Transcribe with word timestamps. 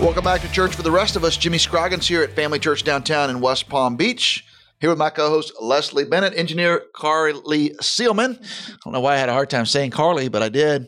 Welcome 0.00 0.22
back 0.22 0.42
to 0.42 0.52
Church 0.52 0.76
for 0.76 0.82
the 0.82 0.92
Rest 0.92 1.16
of 1.16 1.24
Us. 1.24 1.36
Jimmy 1.36 1.58
Scroggins 1.58 2.06
here 2.06 2.22
at 2.22 2.30
Family 2.36 2.60
Church 2.60 2.84
Downtown 2.84 3.30
in 3.30 3.40
West 3.40 3.68
Palm 3.68 3.96
Beach. 3.96 4.44
Here 4.80 4.90
with 4.90 4.98
my 4.98 5.10
co-host 5.10 5.54
Leslie 5.60 6.04
Bennett, 6.04 6.38
engineer 6.38 6.84
Carly 6.94 7.70
Seelman. 7.82 8.38
I 8.40 8.76
don't 8.84 8.92
know 8.92 9.00
why 9.00 9.14
I 9.14 9.18
had 9.18 9.28
a 9.28 9.32
hard 9.32 9.50
time 9.50 9.66
saying 9.66 9.90
Carly, 9.90 10.28
but 10.28 10.40
I 10.40 10.50
did. 10.50 10.86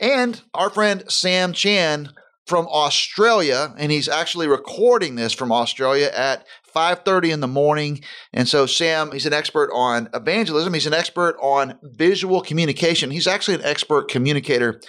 And 0.00 0.40
our 0.54 0.70
friend 0.70 1.04
Sam 1.06 1.52
Chan 1.52 2.08
from 2.46 2.66
Australia, 2.68 3.74
and 3.76 3.92
he's 3.92 4.08
actually 4.08 4.48
recording 4.48 5.16
this 5.16 5.34
from 5.34 5.52
Australia 5.52 6.10
at 6.16 6.46
5:30 6.74 7.32
in 7.32 7.40
the 7.40 7.46
morning. 7.46 8.02
And 8.32 8.48
so 8.48 8.64
Sam, 8.64 9.12
he's 9.12 9.26
an 9.26 9.34
expert 9.34 9.70
on 9.74 10.08
evangelism. 10.14 10.72
He's 10.72 10.86
an 10.86 10.94
expert 10.94 11.36
on 11.42 11.78
visual 11.82 12.40
communication. 12.40 13.10
He's 13.10 13.26
actually 13.26 13.56
an 13.56 13.64
expert 13.64 14.08
communicator. 14.08 14.80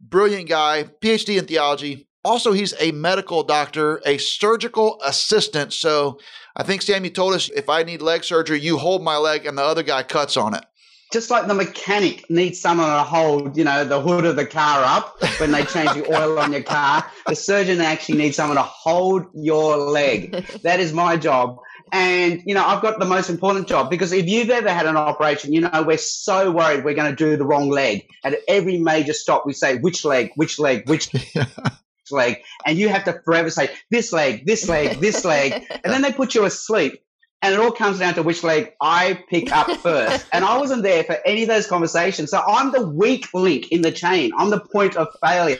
Brilliant 0.00 0.48
guy, 0.48 0.86
PhD 1.00 1.38
in 1.38 1.46
theology, 1.46 2.08
also, 2.24 2.52
he's 2.52 2.74
a 2.80 2.92
medical 2.92 3.42
doctor, 3.42 4.00
a 4.06 4.18
surgical 4.18 5.00
assistant. 5.04 5.72
So 5.72 6.18
I 6.56 6.62
think, 6.62 6.82
Sam, 6.82 7.04
you 7.04 7.10
told 7.10 7.34
us 7.34 7.48
if 7.50 7.68
I 7.68 7.82
need 7.82 8.00
leg 8.02 8.24
surgery, 8.24 8.60
you 8.60 8.78
hold 8.78 9.02
my 9.02 9.16
leg 9.16 9.46
and 9.46 9.58
the 9.58 9.62
other 9.62 9.82
guy 9.82 10.02
cuts 10.02 10.36
on 10.36 10.54
it. 10.54 10.64
Just 11.12 11.30
like 11.30 11.46
the 11.46 11.54
mechanic 11.54 12.28
needs 12.30 12.58
someone 12.58 12.86
to 12.86 13.02
hold, 13.02 13.56
you 13.56 13.64
know, 13.64 13.84
the 13.84 14.00
hood 14.00 14.24
of 14.24 14.36
the 14.36 14.46
car 14.46 14.82
up 14.82 15.20
when 15.38 15.50
they 15.50 15.62
change 15.64 15.92
the 15.92 16.10
oil 16.10 16.38
on 16.38 16.52
your 16.52 16.62
car, 16.62 17.04
the 17.26 17.36
surgeon 17.36 17.82
actually 17.82 18.16
needs 18.16 18.36
someone 18.36 18.56
to 18.56 18.62
hold 18.62 19.26
your 19.34 19.76
leg. 19.76 20.32
That 20.62 20.80
is 20.80 20.94
my 20.94 21.18
job. 21.18 21.58
And, 21.94 22.42
you 22.46 22.54
know, 22.54 22.64
I've 22.64 22.80
got 22.80 22.98
the 22.98 23.04
most 23.04 23.28
important 23.28 23.68
job 23.68 23.90
because 23.90 24.12
if 24.12 24.26
you've 24.26 24.48
ever 24.48 24.70
had 24.70 24.86
an 24.86 24.96
operation, 24.96 25.52
you 25.52 25.60
know, 25.60 25.84
we're 25.86 25.98
so 25.98 26.50
worried 26.50 26.82
we're 26.82 26.94
going 26.94 27.14
to 27.14 27.16
do 27.16 27.36
the 27.36 27.44
wrong 27.44 27.68
leg. 27.68 28.08
At 28.24 28.38
every 28.48 28.78
major 28.78 29.12
stop, 29.12 29.44
we 29.44 29.52
say, 29.52 29.76
which 29.76 30.06
leg, 30.06 30.30
which 30.36 30.58
leg, 30.58 30.88
which 30.88 31.10
leg, 32.10 32.38
and 32.66 32.78
you 32.78 32.88
have 32.88 33.04
to 33.04 33.20
forever 33.24 33.50
say 33.50 33.70
this 33.90 34.12
leg, 34.12 34.46
this 34.46 34.68
leg, 34.68 34.98
this 35.00 35.24
leg, 35.24 35.64
and 35.70 35.92
then 35.92 36.02
they 36.02 36.12
put 36.12 36.34
you 36.34 36.44
asleep. 36.44 37.02
And 37.42 37.52
it 37.52 37.60
all 37.60 37.72
comes 37.72 37.98
down 37.98 38.14
to 38.14 38.22
which 38.22 38.42
leg 38.44 38.72
I 38.80 39.22
pick 39.28 39.52
up 39.52 39.70
first. 39.82 40.26
and 40.32 40.44
I 40.44 40.56
wasn't 40.58 40.82
there 40.82 41.04
for 41.04 41.18
any 41.26 41.42
of 41.42 41.48
those 41.48 41.66
conversations. 41.66 42.30
So 42.30 42.40
I'm 42.46 42.72
the 42.72 42.86
weak 42.86 43.26
link 43.34 43.70
in 43.72 43.82
the 43.82 43.92
chain. 43.92 44.30
I'm 44.38 44.50
the 44.50 44.60
point 44.60 44.96
of 44.96 45.08
failure. 45.20 45.58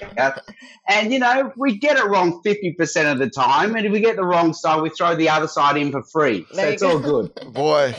And, 0.88 1.12
you 1.12 1.18
know, 1.18 1.52
we 1.56 1.76
get 1.78 1.96
it 1.96 2.04
wrong 2.06 2.42
50% 2.44 3.12
of 3.12 3.18
the 3.18 3.28
time. 3.28 3.74
And 3.76 3.86
if 3.86 3.92
we 3.92 4.00
get 4.00 4.16
the 4.16 4.24
wrong 4.24 4.52
side, 4.52 4.80
we 4.80 4.90
throw 4.90 5.14
the 5.14 5.28
other 5.28 5.48
side 5.48 5.76
in 5.76 5.92
for 5.92 6.02
free. 6.02 6.46
So 6.52 6.62
it's 6.62 6.82
go. 6.82 6.92
all 6.92 6.98
good. 6.98 7.34
Boy, 7.52 7.94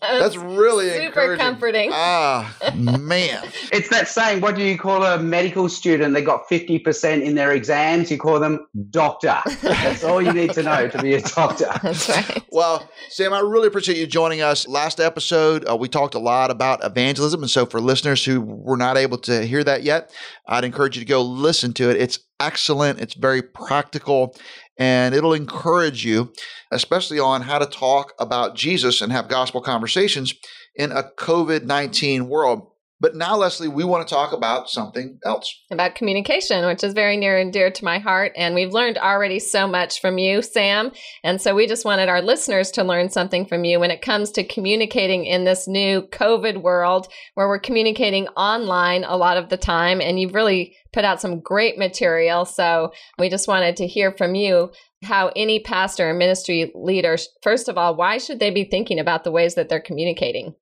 that's 0.00 0.36
really 0.36 0.90
super 0.90 1.36
comforting. 1.36 1.90
Ah, 1.92 2.56
man. 2.74 3.48
it's 3.72 3.88
that 3.90 4.08
saying, 4.08 4.40
what 4.40 4.56
do 4.56 4.62
you 4.62 4.78
call 4.78 5.04
a 5.04 5.18
medical 5.18 5.68
student 5.68 6.14
that 6.14 6.22
got 6.22 6.48
50% 6.48 7.22
in 7.22 7.34
their 7.34 7.52
exams? 7.52 8.10
You 8.10 8.18
call 8.18 8.40
them 8.40 8.66
doctor. 8.90 9.38
That's 9.62 10.04
all 10.04 10.20
you 10.20 10.32
need 10.32 10.52
to 10.52 10.62
know 10.62 10.88
to 10.88 11.02
be 11.02 11.14
a 11.14 11.20
doctor. 11.20 11.70
That's 11.82 12.08
right. 12.08 12.44
Well, 12.50 12.88
Sam, 13.20 13.34
I 13.34 13.40
really 13.40 13.66
appreciate 13.68 13.98
you 13.98 14.06
joining 14.06 14.40
us. 14.40 14.66
Last 14.66 14.98
episode, 14.98 15.68
uh, 15.68 15.76
we 15.76 15.88
talked 15.88 16.14
a 16.14 16.18
lot 16.18 16.50
about 16.50 16.82
evangelism. 16.82 17.42
And 17.42 17.50
so, 17.50 17.66
for 17.66 17.78
listeners 17.78 18.24
who 18.24 18.40
were 18.40 18.78
not 18.78 18.96
able 18.96 19.18
to 19.18 19.44
hear 19.44 19.62
that 19.62 19.82
yet, 19.82 20.10
I'd 20.48 20.64
encourage 20.64 20.96
you 20.96 21.02
to 21.02 21.06
go 21.06 21.20
listen 21.20 21.74
to 21.74 21.90
it. 21.90 21.98
It's 21.98 22.20
excellent, 22.40 22.98
it's 22.98 23.12
very 23.12 23.42
practical, 23.42 24.34
and 24.78 25.14
it'll 25.14 25.34
encourage 25.34 26.02
you, 26.02 26.32
especially 26.72 27.18
on 27.18 27.42
how 27.42 27.58
to 27.58 27.66
talk 27.66 28.14
about 28.18 28.56
Jesus 28.56 29.02
and 29.02 29.12
have 29.12 29.28
gospel 29.28 29.60
conversations 29.60 30.32
in 30.74 30.90
a 30.90 31.02
COVID 31.02 31.64
19 31.64 32.26
world. 32.26 32.68
But 33.00 33.14
now, 33.14 33.34
Leslie, 33.34 33.68
we 33.68 33.82
want 33.82 34.06
to 34.06 34.14
talk 34.14 34.32
about 34.34 34.68
something 34.68 35.18
else. 35.24 35.58
About 35.70 35.94
communication, 35.94 36.66
which 36.66 36.84
is 36.84 36.92
very 36.92 37.16
near 37.16 37.38
and 37.38 37.50
dear 37.50 37.70
to 37.70 37.84
my 37.84 37.98
heart. 37.98 38.32
And 38.36 38.54
we've 38.54 38.74
learned 38.74 38.98
already 38.98 39.38
so 39.38 39.66
much 39.66 40.02
from 40.02 40.18
you, 40.18 40.42
Sam. 40.42 40.92
And 41.24 41.40
so 41.40 41.54
we 41.54 41.66
just 41.66 41.86
wanted 41.86 42.10
our 42.10 42.20
listeners 42.20 42.70
to 42.72 42.84
learn 42.84 43.08
something 43.08 43.46
from 43.46 43.64
you 43.64 43.80
when 43.80 43.90
it 43.90 44.02
comes 44.02 44.30
to 44.32 44.44
communicating 44.44 45.24
in 45.24 45.44
this 45.44 45.66
new 45.66 46.02
COVID 46.02 46.60
world 46.60 47.08
where 47.34 47.48
we're 47.48 47.58
communicating 47.58 48.28
online 48.28 49.04
a 49.04 49.16
lot 49.16 49.38
of 49.38 49.48
the 49.48 49.56
time. 49.56 50.02
And 50.02 50.20
you've 50.20 50.34
really 50.34 50.76
put 50.92 51.06
out 51.06 51.22
some 51.22 51.40
great 51.40 51.78
material. 51.78 52.44
So 52.44 52.92
we 53.18 53.30
just 53.30 53.48
wanted 53.48 53.76
to 53.76 53.86
hear 53.86 54.12
from 54.12 54.34
you 54.34 54.72
how 55.04 55.30
any 55.34 55.58
pastor 55.60 56.10
and 56.10 56.18
ministry 56.18 56.70
leaders, 56.74 57.30
first 57.42 57.70
of 57.70 57.78
all, 57.78 57.96
why 57.96 58.18
should 58.18 58.40
they 58.40 58.50
be 58.50 58.64
thinking 58.64 58.98
about 58.98 59.24
the 59.24 59.30
ways 59.30 59.54
that 59.54 59.70
they're 59.70 59.80
communicating? 59.80 60.54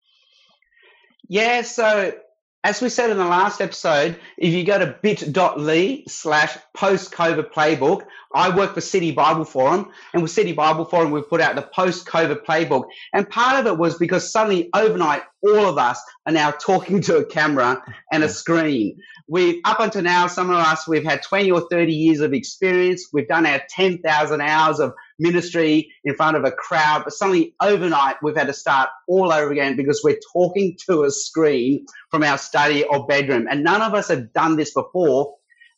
Yeah, 1.29 1.63
so 1.63 2.15
as 2.69 2.83
we 2.83 2.91
said 2.91 3.09
in 3.09 3.17
the 3.17 3.25
last 3.25 3.63
episode, 3.63 4.21
if 4.37 4.53
you 4.53 4.63
go 4.63 4.79
to 4.79 4.95
bit.ly 5.01 6.03
slash 6.07 6.55
post 6.75 7.13
COVID 7.13 7.51
playbook, 7.51 8.03
I 8.35 8.55
work 8.55 8.75
for 8.75 8.83
City 8.83 9.11
Bible 9.11 9.47
Forum, 9.47 9.91
and 10.13 10.21
with 10.21 10.31
City 10.31 10.53
Bible 10.53 10.85
Forum, 10.85 11.11
we've 11.11 11.27
put 11.27 11.41
out 11.41 11.55
the 11.57 11.63
post 11.63 12.07
COVID 12.07 12.45
playbook. 12.45 12.85
And 13.15 13.27
part 13.31 13.59
of 13.59 13.67
it 13.67 13.79
was 13.79 13.97
because 13.97 14.31
suddenly 14.31 14.69
overnight, 14.75 15.23
all 15.43 15.67
of 15.67 15.79
us 15.79 16.03
are 16.27 16.33
now 16.33 16.51
talking 16.51 17.01
to 17.03 17.19
a 17.19 17.25
camera 17.25 17.83
and 18.13 18.25
a 18.25 18.29
screen. 18.29 18.99
We, 19.29 19.61
up 19.65 19.81
until 19.81 20.03
now, 20.03 20.27
some 20.27 20.51
of 20.51 20.57
us, 20.57 20.89
we've 20.89 21.05
had 21.05 21.23
20 21.23 21.51
or 21.51 21.67
30 21.71 21.93
years 21.93 22.21
of 22.21 22.33
experience. 22.33 23.09
We've 23.13 23.29
done 23.29 23.47
our 23.47 23.63
10,000 23.71 24.41
hours 24.41 24.81
of 24.81 24.95
ministry 25.19 25.93
in 26.05 26.15
front 26.15 26.37
of 26.37 26.45
a 26.45 26.51
crowd, 26.51 27.03
but 27.05 27.13
suddenly 27.13 27.55
overnight 27.61 28.17
we've 28.23 28.37
had 28.37 28.47
to 28.47 28.53
start 28.53 28.89
all 29.07 29.33
over 29.33 29.51
again 29.53 29.77
because 29.77 30.01
we're 30.03 30.19
talking 30.33 30.77
to 30.89 31.05
a 31.05 31.11
screen 31.11 31.87
from 32.11 32.23
our 32.23 32.39
study 32.39 32.85
or 32.85 33.07
bedroom. 33.07 33.47
And 33.51 33.63
none 33.63 33.83
of 33.83 33.95
us 33.95 34.09
have 34.09 34.33
done 34.33 34.57
this 34.57 34.73
before. 34.73 35.35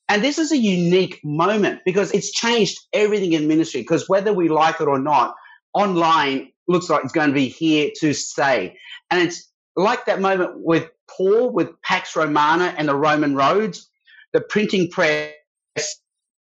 And 0.09 0.25
this 0.25 0.39
is 0.39 0.53
a 0.53 0.57
unique 0.57 1.21
moment 1.23 1.83
because 1.85 2.13
it's 2.13 2.33
changed 2.33 2.81
everything 2.93 3.33
in 3.33 3.47
ministry 3.47 3.83
because 3.83 4.09
whether 4.09 4.33
we 4.33 4.49
like 4.49 4.81
it 4.81 4.89
or 4.89 4.99
not, 4.99 5.35
online 5.73 6.51
looks 6.67 6.89
like 6.89 7.05
it's 7.05 7.13
going 7.13 7.29
to 7.29 7.35
be 7.35 7.49
here 7.49 7.91
to 8.01 8.13
stay. 8.13 8.77
And 9.11 9.21
it's 9.21 9.50
like 9.77 10.07
that 10.07 10.21
moment 10.21 10.53
with 10.57 10.89
Paul, 11.09 11.53
with 11.53 11.81
Pax 11.83 12.17
Romana 12.17 12.75
and 12.77 12.89
the 12.89 12.95
Roman 12.95 13.35
roads, 13.35 13.89
the 14.33 14.41
printing 14.41 14.91
press 14.91 15.33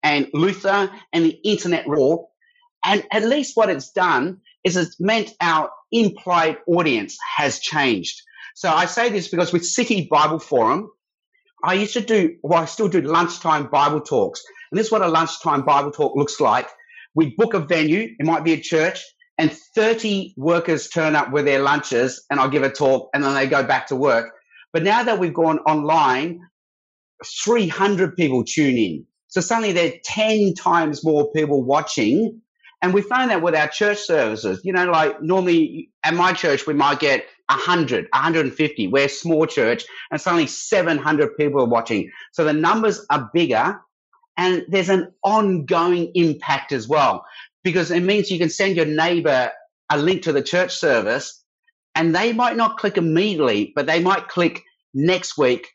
and 0.02 0.28
Luther 0.32 0.90
and 1.12 1.24
the 1.24 1.38
internet 1.44 1.86
raw 1.86 2.16
and 2.86 3.04
at 3.10 3.24
least 3.24 3.56
what 3.56 3.68
it's 3.68 3.90
done 3.90 4.40
is 4.62 4.76
it's 4.76 5.00
meant 5.00 5.32
our 5.40 5.70
implied 5.90 6.58
audience 6.68 7.18
has 7.36 7.58
changed. 7.58 8.22
So 8.54 8.70
I 8.70 8.86
say 8.86 9.10
this 9.10 9.28
because 9.28 9.52
with 9.52 9.66
City 9.66 10.06
Bible 10.08 10.38
Forum, 10.38 10.90
I 11.64 11.74
used 11.74 11.94
to 11.94 12.00
do, 12.00 12.36
well, 12.42 12.62
I 12.62 12.66
still 12.66 12.88
do 12.88 13.00
lunchtime 13.00 13.66
Bible 13.66 14.00
talks. 14.00 14.42
And 14.70 14.78
this 14.78 14.86
is 14.86 14.92
what 14.92 15.02
a 15.02 15.08
lunchtime 15.08 15.62
Bible 15.62 15.90
talk 15.90 16.14
looks 16.14 16.38
like. 16.38 16.68
We 17.14 17.34
book 17.36 17.54
a 17.54 17.60
venue, 17.60 18.14
it 18.18 18.24
might 18.24 18.44
be 18.44 18.52
a 18.52 18.60
church, 18.60 19.02
and 19.38 19.52
30 19.52 20.34
workers 20.36 20.88
turn 20.88 21.14
up 21.14 21.30
with 21.30 21.44
their 21.44 21.60
lunches, 21.60 22.24
and 22.30 22.40
I'll 22.40 22.48
give 22.48 22.62
a 22.62 22.70
talk, 22.70 23.10
and 23.12 23.22
then 23.22 23.34
they 23.34 23.46
go 23.46 23.62
back 23.62 23.88
to 23.88 23.96
work. 23.96 24.32
But 24.72 24.82
now 24.82 25.02
that 25.02 25.18
we've 25.18 25.34
gone 25.34 25.58
online, 25.60 26.40
300 27.44 28.16
people 28.16 28.44
tune 28.44 28.76
in. 28.76 29.06
So 29.28 29.40
suddenly 29.40 29.72
there 29.72 29.88
are 29.88 29.96
10 30.04 30.54
times 30.54 31.04
more 31.04 31.30
people 31.32 31.62
watching 31.62 32.40
and 32.82 32.92
we 32.92 33.02
find 33.02 33.30
that 33.30 33.42
with 33.42 33.54
our 33.54 33.68
church 33.68 33.98
services, 33.98 34.60
you 34.62 34.72
know, 34.72 34.84
like 34.84 35.22
normally 35.22 35.90
at 36.04 36.14
my 36.14 36.32
church, 36.32 36.66
we 36.66 36.74
might 36.74 37.00
get 37.00 37.24
100, 37.48 38.08
150. 38.12 38.88
We're 38.88 39.06
a 39.06 39.08
small 39.08 39.46
church 39.46 39.84
and 40.10 40.20
suddenly 40.20 40.46
700 40.46 41.36
people 41.36 41.62
are 41.62 41.68
watching. 41.68 42.10
So 42.32 42.44
the 42.44 42.52
numbers 42.52 43.04
are 43.08 43.30
bigger 43.32 43.80
and 44.36 44.64
there's 44.68 44.90
an 44.90 45.12
ongoing 45.24 46.12
impact 46.14 46.72
as 46.72 46.86
well 46.86 47.24
because 47.66 47.90
it 47.90 48.04
means 48.04 48.30
you 48.30 48.38
can 48.38 48.48
send 48.48 48.76
your 48.76 48.86
neighbor 48.86 49.50
a 49.90 49.98
link 49.98 50.22
to 50.22 50.32
the 50.32 50.40
church 50.40 50.76
service 50.76 51.42
and 51.96 52.14
they 52.14 52.32
might 52.32 52.56
not 52.56 52.78
click 52.78 52.96
immediately, 52.96 53.72
but 53.74 53.86
they 53.86 54.00
might 54.00 54.28
click 54.28 54.62
next 54.94 55.36
week 55.36 55.66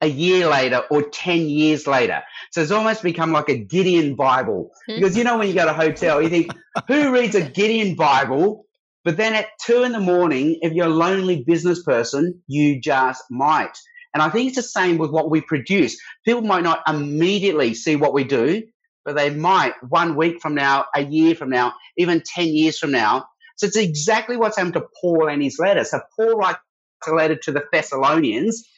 a 0.00 0.08
year 0.08 0.48
later 0.48 0.82
or 0.90 1.02
10 1.08 1.48
years 1.48 1.86
later. 1.86 2.24
So 2.50 2.62
it's 2.62 2.72
almost 2.72 3.04
become 3.04 3.30
like 3.30 3.48
a 3.48 3.56
Gideon 3.56 4.16
Bible. 4.16 4.72
Because 4.96 5.16
you 5.16 5.22
know, 5.22 5.38
when 5.38 5.46
you 5.46 5.54
go 5.54 5.66
to 5.66 5.70
a 5.70 5.74
hotel, 5.74 6.20
you 6.20 6.28
think, 6.28 6.52
who 6.88 7.12
reads 7.12 7.36
a 7.36 7.42
Gideon 7.42 7.94
Bible? 7.94 8.66
But 9.04 9.16
then 9.16 9.32
at 9.34 9.46
two 9.64 9.84
in 9.84 9.92
the 9.92 10.00
morning, 10.00 10.58
if 10.62 10.72
you're 10.72 10.86
a 10.86 10.90
lonely 10.90 11.44
business 11.46 11.80
person, 11.84 12.42
you 12.48 12.80
just 12.80 13.22
might. 13.30 13.78
And 14.12 14.20
I 14.20 14.30
think 14.30 14.48
it's 14.48 14.56
the 14.56 14.62
same 14.62 14.98
with 14.98 15.12
what 15.12 15.30
we 15.30 15.42
produce. 15.42 15.96
People 16.24 16.42
might 16.42 16.64
not 16.64 16.82
immediately 16.88 17.72
see 17.74 17.94
what 17.94 18.14
we 18.14 18.24
do, 18.24 18.64
but 19.06 19.16
they 19.16 19.30
might 19.30 19.72
one 19.88 20.16
week 20.16 20.42
from 20.42 20.56
now, 20.56 20.84
a 20.94 21.02
year 21.02 21.34
from 21.36 21.48
now, 21.48 21.72
even 21.96 22.22
10 22.26 22.48
years 22.48 22.78
from 22.78 22.90
now. 22.90 23.26
So 23.56 23.66
it's 23.68 23.76
exactly 23.76 24.36
what's 24.36 24.58
happened 24.58 24.74
to 24.74 24.86
Paul 25.00 25.28
and 25.28 25.42
his 25.42 25.58
letter. 25.58 25.84
So 25.84 26.00
Paul 26.16 26.36
writes 26.36 26.58
a 27.06 27.12
letter 27.12 27.36
to 27.36 27.52
the 27.52 27.64
Thessalonians 27.72 28.68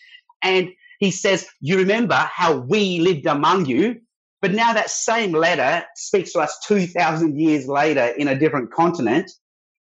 and 0.42 0.69
he 1.00 1.10
says, 1.10 1.46
You 1.60 1.78
remember 1.78 2.14
how 2.14 2.58
we 2.58 3.00
lived 3.00 3.26
among 3.26 3.66
you, 3.66 4.00
but 4.42 4.52
now 4.52 4.75
that 4.75 4.90
same 4.90 5.32
letter 5.32 5.84
speaks 5.96 6.32
to 6.34 6.40
us 6.40 6.56
2,000 6.66 7.40
years 7.40 7.66
later 7.66 8.06
in 8.06 8.28
a 8.28 8.38
different 8.38 8.70
continent. 8.70 9.30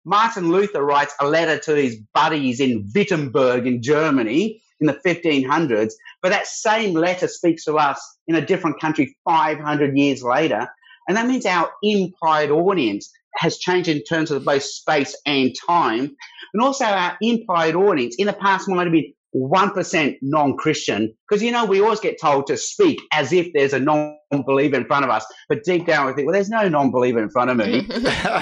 Martin 0.04 0.52
Luther 0.52 0.84
writes 0.84 1.16
a 1.20 1.28
letter 1.28 1.58
to 1.60 1.76
his 1.76 1.98
buddies 2.14 2.60
in 2.60 2.92
Wittenberg 2.94 3.66
in 3.66 3.82
Germany 3.82 4.62
in 4.80 4.88
the 4.88 5.00
1500s, 5.06 5.94
but 6.26 6.32
that 6.32 6.48
same 6.48 6.96
letter 6.96 7.28
speaks 7.28 7.66
to 7.66 7.76
us 7.76 8.18
in 8.28 8.34
a 8.34 8.44
different 8.44 8.80
country 8.82 9.16
500 9.26 9.96
years 9.96 10.24
later. 10.24 10.68
And 11.08 11.16
that 11.18 11.28
means 11.28 11.46
our 11.46 11.70
implied 11.84 12.50
audience 12.50 13.14
has 13.36 13.60
changed 13.60 13.90
in 13.90 14.02
terms 14.02 14.32
of 14.32 14.44
both 14.44 14.64
space 14.64 15.16
and 15.28 15.54
time. 15.68 16.16
And 16.52 16.64
also 16.64 16.84
our 16.86 17.16
implied 17.22 17.76
audience 17.76 18.16
in 18.18 18.26
the 18.26 18.34
past 18.34 18.68
might 18.68 18.86
have 18.86 18.92
been 18.92 19.14
1% 19.36 20.16
non-Christian. 20.24 21.14
Because, 21.30 21.44
you 21.44 21.52
know, 21.52 21.64
we 21.64 21.80
always 21.80 22.00
get 22.00 22.20
told 22.20 22.48
to 22.48 22.58
speak 22.58 23.00
as 23.14 23.32
if 23.32 23.54
there's 23.54 23.74
a 23.74 23.80
non-believer 23.80 24.78
in 24.78 24.86
front 24.86 25.06
of 25.06 25.12
us. 25.12 25.28
But 25.48 25.64
deep 25.64 25.86
down 25.86 26.08
we 26.08 26.14
think, 26.14 26.26
well, 26.26 26.34
there's 26.34 26.50
no 26.50 26.68
non-believer 26.68 27.22
in 27.22 27.30
front 27.30 27.52
of 27.52 27.58
me. 27.58 27.86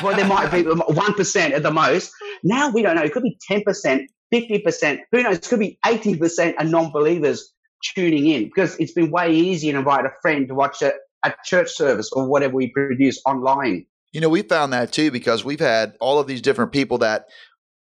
well, 0.02 0.16
there 0.16 0.26
might 0.26 0.54
be 0.54 0.64
1% 0.64 1.52
at 1.52 1.64
the 1.64 1.72
most. 1.72 2.14
Now 2.46 2.70
we 2.70 2.82
don't 2.82 2.96
know. 2.96 3.04
It 3.04 3.12
could 3.12 3.24
be 3.24 3.38
10%, 3.52 4.06
50%. 4.34 5.00
Who 5.12 5.22
knows? 5.22 5.36
It 5.36 5.50
could 5.50 5.60
be 5.60 5.78
80% 5.86 6.54
are 6.60 6.64
non-believers 6.64 7.54
tuning 7.96 8.28
in 8.28 8.46
because 8.46 8.78
it's 8.80 8.94
been 8.94 9.12
way 9.12 9.34
easier 9.34 9.74
to 9.74 9.80
invite 9.80 10.06
a 10.06 10.12
friend 10.22 10.48
to 10.48 10.56
watch 10.56 10.82
a, 10.82 10.94
a 11.24 11.34
church 11.46 11.72
service 11.72 12.12
or 12.12 12.28
whatever 12.28 12.56
we 12.56 12.68
produce 12.68 13.22
online. 13.26 13.86
You 14.12 14.22
know, 14.22 14.30
we 14.30 14.44
found 14.44 14.74
that 14.74 14.92
too 14.92 15.12
because 15.12 15.44
we've 15.44 15.60
had 15.60 15.96
all 16.00 16.20
of 16.20 16.28
these 16.28 16.42
different 16.42 16.72
people 16.72 17.00
that 17.00 17.26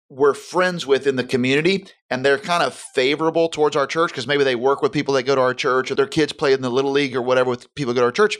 we're 0.08 0.34
friends 0.34 0.86
with 0.86 1.06
in 1.06 1.16
the 1.16 1.24
community 1.24 1.84
and 2.10 2.24
they're 2.24 2.38
kind 2.38 2.62
of 2.62 2.74
favorable 2.74 3.48
towards 3.48 3.74
our 3.74 3.88
church 3.88 4.12
because 4.12 4.26
maybe 4.26 4.44
they 4.44 4.54
work 4.54 4.80
with 4.80 4.92
people 4.92 5.14
that 5.14 5.24
go 5.24 5.34
to 5.34 5.40
our 5.40 5.54
church 5.54 5.90
or 5.90 5.96
their 5.96 6.06
kids 6.06 6.32
play 6.32 6.52
in 6.52 6.60
the 6.62 6.70
little 6.70 6.92
league 6.92 7.16
or 7.16 7.22
whatever 7.22 7.50
with 7.50 7.74
people 7.74 7.92
go 7.92 8.00
to 8.00 8.06
our 8.06 8.12
church 8.12 8.36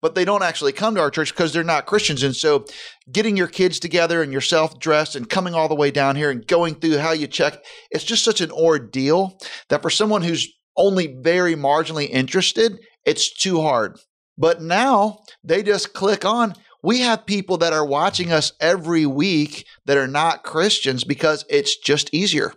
but 0.00 0.14
they 0.14 0.24
don't 0.24 0.42
actually 0.42 0.72
come 0.72 0.94
to 0.94 1.00
our 1.00 1.10
church 1.10 1.34
because 1.34 1.52
they're 1.52 1.62
not 1.62 1.84
christians 1.84 2.22
and 2.22 2.34
so 2.34 2.64
getting 3.12 3.36
your 3.36 3.46
kids 3.46 3.78
together 3.78 4.22
and 4.22 4.32
yourself 4.32 4.78
dressed 4.78 5.14
and 5.14 5.28
coming 5.28 5.52
all 5.52 5.68
the 5.68 5.74
way 5.74 5.90
down 5.90 6.16
here 6.16 6.30
and 6.30 6.46
going 6.46 6.74
through 6.74 6.96
how 6.96 7.12
you 7.12 7.26
check 7.26 7.62
it's 7.90 8.04
just 8.04 8.24
such 8.24 8.40
an 8.40 8.50
ordeal 8.50 9.38
that 9.68 9.82
for 9.82 9.90
someone 9.90 10.22
who's 10.22 10.48
only 10.80 11.06
very 11.06 11.54
marginally 11.54 12.08
interested 12.08 12.78
it's 13.04 13.32
too 13.32 13.60
hard 13.60 13.98
but 14.36 14.62
now 14.62 15.18
they 15.44 15.62
just 15.62 15.92
click 15.92 16.24
on 16.24 16.54
we 16.82 17.00
have 17.00 17.26
people 17.26 17.58
that 17.58 17.72
are 17.72 17.84
watching 17.84 18.32
us 18.32 18.52
every 18.60 19.06
week 19.06 19.66
that 19.86 19.98
are 19.98 20.08
not 20.08 20.44
Christians 20.44 21.04
because 21.04 21.44
it's 21.48 21.76
just 21.76 22.12
easier. 22.14 22.52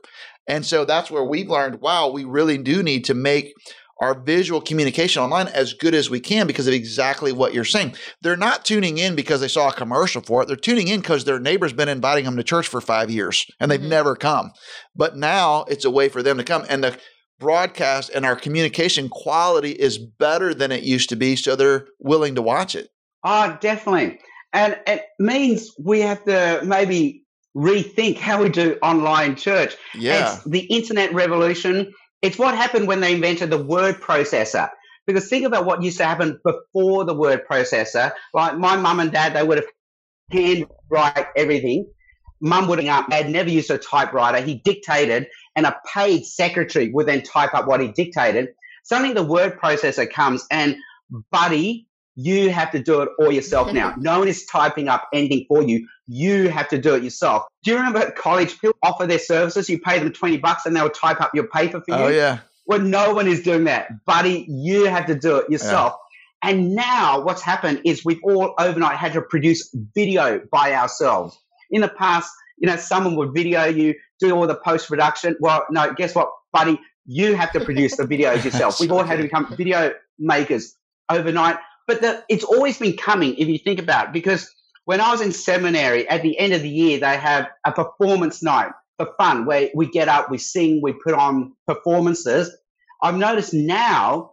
And 0.48 0.66
so 0.66 0.86
that's 0.86 1.12
where 1.12 1.24
we've 1.24 1.50
learned 1.50 1.82
wow, 1.82 2.10
we 2.10 2.24
really 2.24 2.58
do 2.58 2.84
need 2.84 3.06
to 3.06 3.14
make 3.14 3.54
our 4.02 4.20
visual 4.20 4.60
communication 4.60 5.22
online 5.22 5.48
as 5.50 5.74
good 5.74 5.94
as 5.94 6.10
we 6.10 6.20
can 6.20 6.48
because 6.48 6.68
of 6.68 6.74
exactly 6.74 7.32
what 7.32 7.54
you're 7.54 7.64
saying. 7.64 7.96
They're 8.22 8.36
not 8.36 8.66
tuning 8.66 8.98
in 8.98 9.16
because 9.16 9.40
they 9.40 9.48
saw 9.48 9.70
a 9.70 9.74
commercial 9.74 10.22
for 10.22 10.42
it. 10.42 10.48
They're 10.48 10.58
tuning 10.58 10.90
in 10.90 11.00
because 11.00 11.24
their 11.24 11.40
neighbor's 11.40 11.72
been 11.74 11.88
inviting 11.88 12.26
them 12.26 12.36
to 12.36 12.44
church 12.44 12.68
for 12.68 12.82
five 12.82 13.10
years 13.10 13.46
and 13.60 13.72
they've 13.72 13.80
mm-hmm. 13.80 13.90
never 13.90 14.16
come. 14.16 14.52
But 14.96 15.16
now 15.16 15.64
it's 15.70 15.86
a 15.86 15.92
way 15.92 16.10
for 16.10 16.22
them 16.22 16.38
to 16.38 16.44
come. 16.44 16.66
And 16.68 16.84
the 16.84 16.98
broadcast 17.40 18.10
and 18.14 18.26
our 18.26 18.36
communication 18.36 19.10
quality 19.10 19.72
is 19.72 19.98
better 19.98 20.54
than 20.54 20.72
it 20.72 20.84
used 20.84 21.10
to 21.10 21.16
be. 21.16 21.36
So 21.36 21.56
they're 21.56 21.88
willing 22.00 22.36
to 22.36 22.42
watch 22.42 22.76
it. 22.76 22.90
Oh, 23.24 23.58
definitely. 23.60 24.20
And 24.54 24.78
it 24.86 25.04
means 25.20 25.72
we 25.80 26.02
have 26.02 26.24
to 26.26 26.62
maybe 26.64 27.24
rethink 27.56 28.18
how 28.18 28.42
we 28.42 28.50
do 28.50 28.78
online 28.82 29.36
church. 29.36 29.76
Yeah. 29.96 30.36
It's 30.36 30.44
the 30.46 30.62
internet 30.62 31.14
revolution. 31.14 31.94
It's 32.22 32.38
what 32.38 32.56
happened 32.56 32.88
when 32.88 33.02
they 33.02 33.14
invented 33.14 33.50
the 33.50 33.64
word 33.64 33.96
processor. 34.02 34.70
Because 35.06 35.28
think 35.28 35.46
about 35.46 35.66
what 35.66 35.84
used 35.84 35.98
to 35.98 36.06
happen 36.06 36.40
before 36.46 37.04
the 37.04 37.14
word 37.14 37.42
processor. 37.50 38.14
Like 38.34 38.58
my 38.58 38.78
mum 38.78 39.00
and 39.00 39.12
dad, 39.12 39.36
they 39.36 39.44
would 39.44 39.58
have 39.58 39.68
handwrite 40.32 41.28
everything. 41.36 41.86
Mum 42.44 42.68
would 42.68 42.84
have 42.84 43.06
had 43.10 43.30
never 43.30 43.50
used 43.50 43.72
a 43.72 43.78
typewriter. 43.78 44.46
He 44.46 44.56
dictated, 44.56 45.28
and 45.56 45.66
a 45.66 45.76
paid 45.94 46.26
secretary 46.26 46.92
would 46.92 47.08
then 47.08 47.24
type 47.24 47.54
up 47.56 47.68
what 47.68 47.80
he 47.80 47.88
dictated. 47.88 48.50
Suddenly, 48.84 49.14
the 49.14 49.24
word 49.24 49.60
processor 49.60 50.10
comes, 50.10 50.46
and 50.52 50.76
buddy 51.32 51.88
you 52.16 52.50
have 52.52 52.72
to 52.72 52.80
do 52.80 53.02
it 53.02 53.10
all 53.20 53.32
yourself 53.32 53.72
now. 53.74 53.96
no 54.00 54.20
one 54.20 54.28
is 54.28 54.46
typing 54.46 54.88
up 54.88 55.08
anything 55.14 55.46
for 55.48 55.64
you. 55.64 55.88
You 56.08 56.50
have 56.50 56.68
to 56.70 56.78
do 56.78 56.96
it 56.96 57.04
yourself. 57.04 57.44
Do 57.64 57.72
you 57.72 57.78
remember 57.78 58.00
at 58.00 58.16
college 58.16 58.60
people 58.60 58.78
offer 58.84 59.08
their 59.08 59.20
services? 59.20 59.70
You 59.70 59.80
pay 59.80 60.00
them 60.00 60.12
20 60.12 60.38
bucks 60.38 60.66
and 60.66 60.76
they'll 60.76 60.90
type 60.90 61.22
up 61.22 61.32
your 61.34 61.48
paper 61.48 61.82
for 61.82 61.96
oh, 61.96 61.98
you. 61.98 62.04
Oh, 62.04 62.10
yeah. 62.10 62.40
Well, 62.66 62.80
no 62.80 63.14
one 63.14 63.28
is 63.28 63.42
doing 63.42 63.66
that. 63.66 64.06
Buddy, 64.06 64.46
you 64.48 64.86
have 64.86 65.08
to 65.08 65.16
do 65.16 65.38
it 65.38 65.50
yourself. 65.50 65.94
Yeah. 66.44 66.52
And 66.52 66.76
now 66.76 67.22
what's 67.22 67.42
happened 67.42 67.82
is 67.86 68.04
we've 68.04 68.22
all 68.24 68.54
overnight 68.60 68.98
had 68.98 69.14
to 69.14 69.22
produce 69.22 69.74
video 69.96 70.42
by 70.52 70.74
ourselves. 70.74 71.38
In 71.74 71.82
the 71.82 71.90
past, 71.90 72.32
you 72.58 72.68
know, 72.70 72.78
someone 72.78 73.16
would 73.18 73.34
video 73.34 73.66
you, 73.66 73.96
do 74.20 74.34
all 74.34 74.48
the 74.48 74.56
post 74.56 74.88
production. 74.88 75.36
Well, 75.42 75.66
no, 75.70 75.94
guess 75.94 76.16
what, 76.16 76.30
buddy? 76.54 76.80
You 77.06 77.36
have 77.36 77.52
to 77.52 77.60
produce 77.60 77.98
the 77.98 78.04
videos 78.04 78.44
yourself. 78.46 78.80
We've 78.80 78.92
all 78.92 79.04
had 79.04 79.18
to 79.18 79.24
become 79.24 79.54
video 79.58 79.92
makers 80.18 80.76
overnight 81.10 81.58
but 81.88 82.02
the, 82.02 82.24
it's 82.30 82.44
always 82.44 82.78
been 82.78 82.96
coming 82.96 83.36
if 83.36 83.48
you 83.48 83.58
think 83.58 83.80
about 83.80 84.08
it, 84.08 84.14
because 84.14 84.50
when 84.86 85.02
I 85.02 85.12
was 85.12 85.22
in 85.22 85.32
seminary, 85.32 86.08
at 86.08 86.22
the 86.22 86.38
end 86.38 86.54
of 86.54 86.62
the 86.62 86.70
year, 86.70 87.00
they 87.00 87.18
have 87.18 87.48
a 87.66 87.72
performance 87.72 88.42
night 88.42 88.72
for 88.98 89.10
fun 89.18 89.46
where 89.46 89.70
we 89.74 89.90
get 89.90 90.08
up, 90.08 90.30
we 90.30 90.38
sing, 90.38 90.82
we 90.82 90.94
put 90.94 91.14
on 91.14 91.54
performances. 91.68 92.56
I've 93.02 93.16
noticed 93.16 93.54
now 93.54 94.32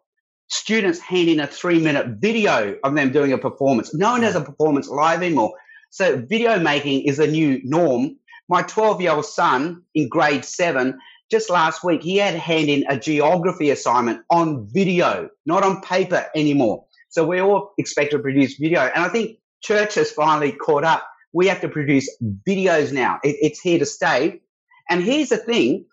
students 0.49 0.99
hand 0.99 1.29
in 1.29 1.41
a 1.41 1.47
three 1.47 1.81
minute 1.81 2.19
video 2.21 2.77
of 2.85 2.95
them 2.95 3.13
doing 3.13 3.33
a 3.33 3.39
performance. 3.39 3.95
No 3.95 4.13
one 4.13 4.23
has 4.23 4.35
a 4.35 4.41
performance 4.41 4.89
live 4.89 5.23
anymore. 5.23 5.55
So 5.91 6.17
video 6.17 6.59
making 6.59 7.03
is 7.03 7.19
a 7.19 7.27
new 7.27 7.61
norm. 7.65 8.17
My 8.49 8.63
12 8.63 9.01
year 9.01 9.13
old 9.13 9.27
son 9.27 9.83
in 9.95 10.09
grade 10.09 10.45
seven, 10.45 10.99
just 11.31 11.51
last 11.51 11.85
week, 11.85 12.03
he 12.03 12.17
had 12.17 12.33
to 12.33 12.39
hand 12.39 12.69
in 12.69 12.85
a 12.89 12.99
geography 12.99 13.71
assignment 13.71 14.23
on 14.31 14.67
video, 14.73 15.29
not 15.47 15.63
on 15.63 15.81
paper 15.83 16.27
anymore. 16.35 16.85
So 17.09 17.27
we 17.27 17.41
all 17.41 17.73
expect 17.79 18.13
to 18.13 18.19
produce 18.19 18.57
video. 18.57 18.81
And 18.81 19.05
I 19.05 19.09
think 19.09 19.39
church 19.63 19.97
has 19.97 20.11
finally 20.11 20.53
caught 20.53 20.85
up. 20.85 21.07
We 21.33 21.49
have 21.49 21.61
to 21.61 21.69
produce 21.69 22.09
videos 22.49 22.93
now. 22.93 23.19
It, 23.23 23.37
it's 23.41 23.61
here 23.61 23.79
to 23.79 23.87
stay. 23.87 24.41
And 24.89 25.03
here's 25.03 25.29
the 25.29 25.37
thing. 25.37 25.87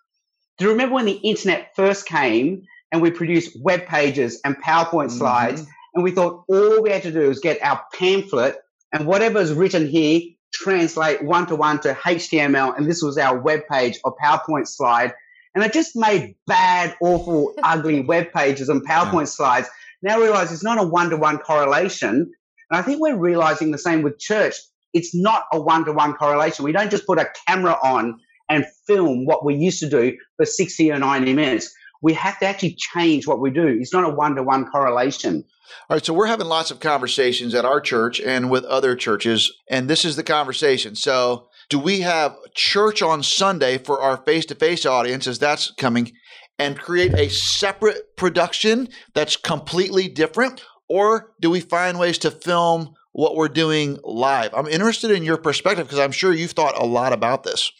Do 0.58 0.64
you 0.64 0.70
remember 0.70 0.96
when 0.96 1.06
the 1.06 1.12
internet 1.12 1.74
first 1.76 2.06
came 2.06 2.62
and 2.90 3.02
we 3.02 3.10
produced 3.10 3.56
web 3.60 3.86
pages 3.86 4.40
and 4.44 4.56
PowerPoint 4.56 5.08
mm-hmm. 5.08 5.18
slides 5.18 5.66
and 5.94 6.02
we 6.02 6.10
thought 6.10 6.44
all 6.48 6.82
we 6.82 6.90
had 6.90 7.02
to 7.02 7.12
do 7.12 7.28
was 7.28 7.40
get 7.40 7.62
our 7.62 7.80
pamphlet 7.94 8.56
and 8.92 9.06
whatever 9.06 9.38
is 9.38 9.52
written 9.52 9.86
here 9.86 10.20
translate 10.52 11.22
one 11.22 11.46
to 11.46 11.54
one 11.54 11.78
to 11.80 11.92
HTML 11.92 12.76
and 12.76 12.86
this 12.86 13.02
was 13.02 13.18
our 13.18 13.38
web 13.38 13.60
page 13.70 13.98
or 14.04 14.16
PowerPoint 14.16 14.66
slide 14.66 15.12
and 15.54 15.64
I 15.64 15.68
just 15.68 15.96
made 15.96 16.36
bad, 16.46 16.96
awful, 17.00 17.54
ugly 17.62 18.00
web 18.00 18.32
pages 18.32 18.68
and 18.68 18.86
PowerPoint 18.86 19.20
yeah. 19.20 19.24
slides 19.24 19.68
now 20.02 20.16
I 20.16 20.22
realize 20.22 20.52
it's 20.52 20.64
not 20.64 20.78
a 20.78 20.86
one 20.86 21.10
to 21.10 21.16
one 21.16 21.38
correlation. 21.38 22.12
And 22.70 22.78
I 22.78 22.82
think 22.82 23.00
we're 23.00 23.16
realizing 23.16 23.70
the 23.70 23.78
same 23.78 24.02
with 24.02 24.18
church. 24.18 24.54
It's 24.94 25.14
not 25.14 25.44
a 25.52 25.60
one 25.60 25.84
to 25.86 25.92
one 25.92 26.14
correlation. 26.14 26.64
We 26.64 26.72
don't 26.72 26.90
just 26.90 27.06
put 27.06 27.18
a 27.18 27.30
camera 27.46 27.76
on 27.82 28.20
and 28.48 28.64
film 28.86 29.26
what 29.26 29.44
we 29.44 29.54
used 29.54 29.80
to 29.80 29.88
do 29.88 30.16
for 30.36 30.46
60 30.46 30.90
or 30.92 30.98
90 30.98 31.34
minutes. 31.34 31.74
We 32.00 32.14
have 32.14 32.38
to 32.40 32.46
actually 32.46 32.76
change 32.76 33.26
what 33.26 33.40
we 33.40 33.50
do. 33.50 33.66
It's 33.66 33.92
not 33.92 34.04
a 34.04 34.14
one 34.14 34.36
to 34.36 34.42
one 34.42 34.66
correlation. 34.66 35.44
All 35.90 35.96
right, 35.96 36.04
so 36.04 36.14
we're 36.14 36.26
having 36.26 36.46
lots 36.46 36.70
of 36.70 36.80
conversations 36.80 37.54
at 37.54 37.64
our 37.64 37.80
church 37.80 38.20
and 38.20 38.50
with 38.50 38.64
other 38.64 38.96
churches, 38.96 39.52
and 39.68 39.88
this 39.88 40.04
is 40.04 40.16
the 40.16 40.22
conversation. 40.22 40.94
So, 40.94 41.48
do 41.68 41.78
we 41.78 42.00
have 42.00 42.34
church 42.54 43.02
on 43.02 43.22
Sunday 43.22 43.76
for 43.76 44.00
our 44.00 44.16
face 44.16 44.46
to 44.46 44.54
face 44.54 44.86
audience 44.86 45.26
as 45.26 45.38
that's 45.38 45.70
coming? 45.72 46.12
and 46.58 46.78
create 46.78 47.14
a 47.14 47.28
separate 47.28 48.16
production 48.16 48.88
that's 49.14 49.36
completely 49.36 50.08
different? 50.08 50.64
Or 50.88 51.32
do 51.40 51.50
we 51.50 51.60
find 51.60 51.98
ways 51.98 52.18
to 52.18 52.30
film 52.30 52.94
what 53.12 53.36
we're 53.36 53.48
doing 53.48 53.98
live? 54.02 54.52
I'm 54.54 54.66
interested 54.66 55.10
in 55.10 55.22
your 55.22 55.36
perspective 55.36 55.86
because 55.86 56.00
I'm 56.00 56.12
sure 56.12 56.32
you've 56.32 56.52
thought 56.52 56.80
a 56.80 56.86
lot 56.86 57.12
about 57.12 57.44
this. 57.44 57.70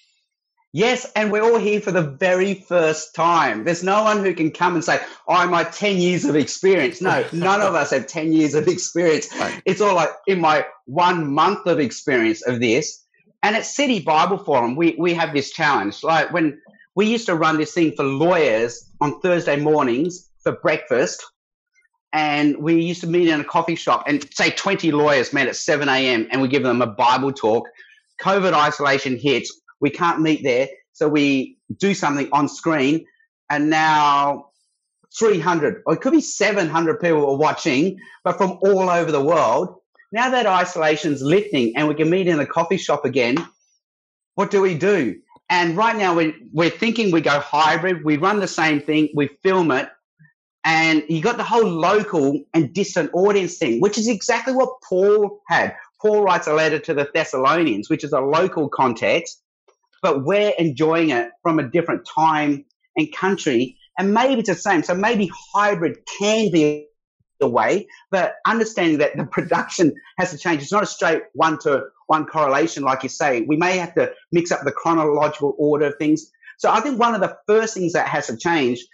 Yes, 0.73 1.11
and 1.17 1.33
we're 1.33 1.43
all 1.43 1.59
here 1.59 1.81
for 1.81 1.93
the 1.93 2.03
very 2.03 2.55
first 2.55 3.15
time. 3.15 3.65
There's 3.65 3.83
no 3.83 4.03
one 4.03 4.23
who 4.23 4.35
can 4.35 4.51
come 4.51 4.75
and 4.75 4.85
say, 4.85 5.01
oh, 5.27 5.35
I'm 5.35 5.51
my 5.51 5.65
10 5.65 5.97
years 5.97 6.27
of 6.27 6.37
experience. 6.37 7.01
No, 7.01 7.25
none 7.33 7.63
of 7.63 7.75
us 7.75 7.91
have 7.91 8.07
10 8.07 8.33
years 8.33 8.55
of 8.55 8.69
experience. 8.69 9.29
Right. 9.39 9.63
It's 9.65 9.81
all 9.81 9.95
like 9.95 10.11
in 10.27 10.41
my 10.41 10.67
one 10.85 11.33
month 11.33 11.67
of 11.67 11.79
experience 11.79 12.47
of 12.47 12.61
this. 12.61 13.03
And 13.43 13.57
at 13.57 13.65
City 13.65 14.01
Bible 14.01 14.37
Forum, 14.37 14.77
we, 14.77 14.95
we 14.99 15.15
have 15.15 15.33
this 15.33 15.53
challenge. 15.53 16.03
Like 16.03 16.33
when 16.33 16.61
we 16.95 17.07
used 17.07 17.27
to 17.27 17.35
run 17.37 17.59
this 17.59 17.73
thing 17.73 17.93
for 17.97 18.03
lawyers 18.03 18.91
on 19.01 19.21
Thursday 19.21 19.57
mornings 19.57 20.29
for 20.43 20.53
breakfast. 20.53 21.25
And 22.13 22.57
we 22.59 22.83
used 22.83 23.03
to 23.03 23.07
meet 23.07 23.29
in 23.29 23.41
a 23.41 23.45
coffee 23.45 23.77
shop 23.77 24.05
and 24.07 24.27
say 24.35 24.51
20 24.51 24.91
lawyers 24.93 25.33
met 25.33 25.47
at 25.47 25.57
7 25.57 25.89
a.m. 25.89 26.27
and 26.33 26.43
we 26.43 26.49
give 26.49 26.63
them 26.65 26.83
a 26.83 26.87
Bible 26.87 27.33
talk. 27.33 27.69
COVID 28.21 28.53
isolation 28.53 29.17
hits. 29.17 29.61
We 29.81 29.91
can't 29.91 30.21
meet 30.21 30.43
there. 30.43 30.69
So 30.93 31.09
we 31.09 31.59
do 31.77 31.95
something 31.95 32.29
on 32.33 32.49
screen. 32.49 33.07
And 33.51 33.71
now 33.71 34.49
300 35.19 35.83
or 35.87 35.95
it 35.95 36.01
could 36.01 36.13
be 36.13 36.21
700 36.21 37.01
people 37.01 37.31
are 37.31 37.37
watching, 37.37 37.99
but 38.25 38.37
from 38.37 38.59
all 38.63 38.91
over 38.91 39.11
the 39.11 39.23
world. 39.23 39.77
Now 40.13 40.31
that 40.31 40.47
isolation's 40.47 41.23
lifting 41.23 41.77
and 41.77 41.89
we 41.89 41.95
can 41.95 42.09
meet 42.09 42.29
in 42.29 42.41
a 42.41 42.47
coffee 42.47 42.77
shop 42.77 43.05
again, 43.05 43.37
what 44.35 44.51
do 44.51 44.61
we 44.61 44.75
do? 44.75 45.21
And 45.51 45.77
right 45.77 45.97
now 45.97 46.15
we're, 46.15 46.35
we're 46.53 46.71
thinking 46.71 47.11
we 47.11 47.21
go 47.21 47.41
hybrid. 47.41 48.05
We 48.05 48.17
run 48.17 48.41
the 48.41 48.49
same 48.49 48.81
thing. 48.81 49.09
We 49.15 49.29
film 49.43 49.71
it. 49.71 49.89
And 50.65 51.05
you 51.09 51.23
got 51.23 51.39
the 51.39 51.45
whole 51.45 51.65
local 51.65 52.43
and 52.53 52.73
distant 52.75 53.11
audience 53.15 53.57
thing, 53.57 53.81
which 53.81 53.97
is 53.97 54.09
exactly 54.09 54.53
what 54.53 54.71
Paul 54.87 55.41
had. 55.49 55.75
Paul 56.01 56.23
writes 56.23 56.47
a 56.47 56.53
letter 56.53 56.79
to 56.81 56.95
the 56.95 57.09
Thessalonians, 57.15 57.89
which 57.89 58.05
is 58.05 58.13
a 58.13 58.21
local 58.21 58.69
context, 58.69 59.43
but 60.03 60.25
we're 60.25 60.53
enjoying 60.59 61.11
it 61.11 61.31
from 61.43 61.59
a 61.59 61.69
different 61.69 62.07
time 62.07 62.65
and 62.97 63.13
country. 63.15 63.77
And 63.99 64.15
maybe 64.15 64.41
it's 64.41 64.49
the 64.49 64.55
same. 64.55 64.83
So 64.83 64.95
maybe 64.95 65.31
hybrid 65.55 65.99
can 66.19 66.51
be 66.53 66.87
the 67.41 67.49
way, 67.49 67.87
but 68.11 68.35
understanding 68.47 68.99
that 68.99 69.17
the 69.17 69.25
production 69.31 69.95
has 70.19 70.31
to 70.33 70.39
change. 70.39 70.63
It's 70.63 70.73
not 70.73 70.83
a 70.83 70.87
straight 70.87 71.23
one 71.35 71.59
to 71.61 71.85
one 72.07 72.27
correlation, 72.27 72.83
like 72.83 73.03
you 73.03 73.09
say. 73.09 73.43
We 73.43 73.57
may 73.57 73.79
have 73.79 73.95
to 73.95 74.13
mix 74.33 74.51
up 74.51 74.65
the 74.65 74.73
chronological 74.73 75.55
order 75.59 75.87
of 75.87 75.97
things. 75.99 76.31
So 76.59 76.71
I 76.71 76.81
think 76.81 76.99
one 76.99 77.15
of 77.15 77.21
the 77.21 77.37
first 77.47 77.75
things 77.75 77.93
that 77.93 78.09
has 78.09 78.27
to 78.27 78.37
change 78.37 78.85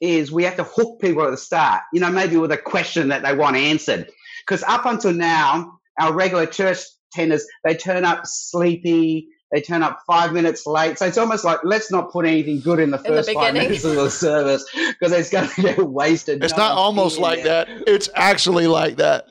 is 0.00 0.30
we 0.30 0.44
have 0.44 0.56
to 0.56 0.64
hook 0.64 1.00
people 1.00 1.24
at 1.24 1.30
the 1.30 1.36
start, 1.36 1.82
you 1.92 2.00
know, 2.00 2.10
maybe 2.10 2.36
with 2.36 2.52
a 2.52 2.58
question 2.58 3.08
that 3.08 3.22
they 3.22 3.34
want 3.34 3.56
answered. 3.56 4.10
Because 4.46 4.62
up 4.64 4.84
until 4.84 5.12
now, 5.12 5.78
our 5.98 6.12
regular 6.12 6.46
church 6.46 6.78
tenders, 7.12 7.46
they 7.64 7.74
turn 7.74 8.04
up 8.04 8.26
sleepy, 8.26 9.28
they 9.52 9.60
turn 9.60 9.82
up 9.82 10.00
five 10.06 10.32
minutes 10.32 10.66
late. 10.66 10.98
So 10.98 11.06
it's 11.06 11.18
almost 11.18 11.44
like 11.44 11.60
let's 11.62 11.90
not 11.90 12.10
put 12.10 12.26
anything 12.26 12.60
good 12.60 12.80
in 12.80 12.90
the 12.90 12.98
first 12.98 13.28
in 13.28 13.34
the 13.34 13.40
five 13.40 13.54
minutes 13.54 13.84
of 13.84 13.94
the 13.94 14.10
service 14.10 14.64
because 14.74 15.12
it's 15.12 15.30
going 15.30 15.48
to 15.54 15.62
get 15.62 15.78
wasted. 15.78 16.42
It's 16.42 16.52
no 16.56 16.58
not 16.58 16.76
almost 16.76 17.18
like 17.18 17.44
that. 17.44 17.68
It's 17.86 18.08
actually 18.14 18.66
like 18.66 18.96
that. 18.96 19.28